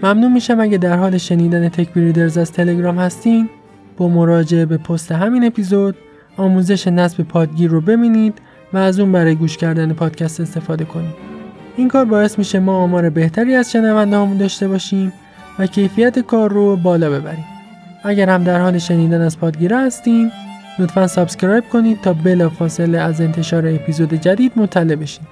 ممنون 0.03 0.32
میشم 0.32 0.61
اگه 0.61 0.78
در 0.78 0.97
حال 0.97 1.18
شنیدن 1.18 1.68
تک 1.68 1.92
بریدرز 1.92 2.38
از 2.38 2.53
تلگرام 2.53 2.99
هستین 2.99 3.49
با 3.97 4.09
مراجعه 4.09 4.66
به 4.66 4.76
پست 4.76 5.12
همین 5.12 5.45
اپیزود 5.45 5.97
آموزش 6.36 6.88
نصب 6.88 7.22
پادگیر 7.22 7.70
رو 7.70 7.80
ببینید 7.80 8.38
و 8.72 8.78
از 8.78 9.01
اون 9.01 9.12
برای 9.12 9.34
گوش 9.34 9.57
کردن 9.57 9.92
پادکست 9.92 10.40
استفاده 10.40 10.84
کنید. 10.84 11.14
این 11.76 11.88
کار 11.88 12.05
باعث 12.05 12.38
میشه 12.38 12.59
ما 12.59 12.76
آمار 12.76 13.11
بهتری 13.11 13.55
از 13.55 13.72
شنونده 13.72 14.38
داشته 14.38 14.68
باشیم 14.68 15.12
و 15.59 15.66
کیفیت 15.66 16.18
کار 16.18 16.53
رو 16.53 16.76
بالا 16.76 17.11
ببریم. 17.11 17.53
اگر 18.05 18.30
هم 18.30 18.44
در 18.44 18.61
حال 18.61 18.78
شنیدن 18.78 19.20
از 19.20 19.38
پادگیره 19.38 19.78
هستین 19.78 20.30
لطفا 20.78 21.07
subscribe 21.07 21.64
کنید 21.72 22.00
تا 22.00 22.12
بلافاصله 22.12 22.98
از 22.98 23.20
انتشار 23.20 23.66
اپیزود 23.66 24.14
جدید 24.14 24.52
مطلع 24.57 24.94
بشین. 24.94 25.24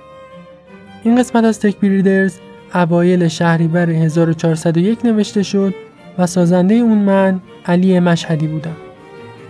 این 1.03 1.17
قسمت 1.17 1.45
از 1.45 1.61
تک 1.61 1.77
بریدرز 1.77 2.39
اوایل 2.75 3.29
شهریور 3.29 3.91
1401 3.91 5.05
نوشته 5.05 5.43
شد 5.43 5.75
و 6.19 6.27
سازنده 6.27 6.75
اون 6.75 6.99
من 6.99 7.41
علی 7.67 8.01
مشهدی 8.01 8.47
بودم. 8.47 8.77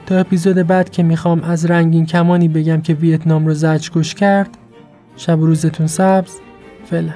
تا 0.07 0.19
اپیزود 0.19 0.57
بعد 0.57 0.91
که 0.91 1.03
می‌خوام 1.03 1.41
از 1.43 1.67
رنگین 1.67 2.07
کمانی 2.07 2.49
بگم 2.49 2.81
که 2.81 2.95
ویتنام 2.95 3.47
رو 3.47 3.55
زجر 3.55 4.03
کرد 4.03 4.51
شب 5.17 5.39
روزتون 5.41 5.87
سبز 5.87 6.33
فعلا 6.91 7.13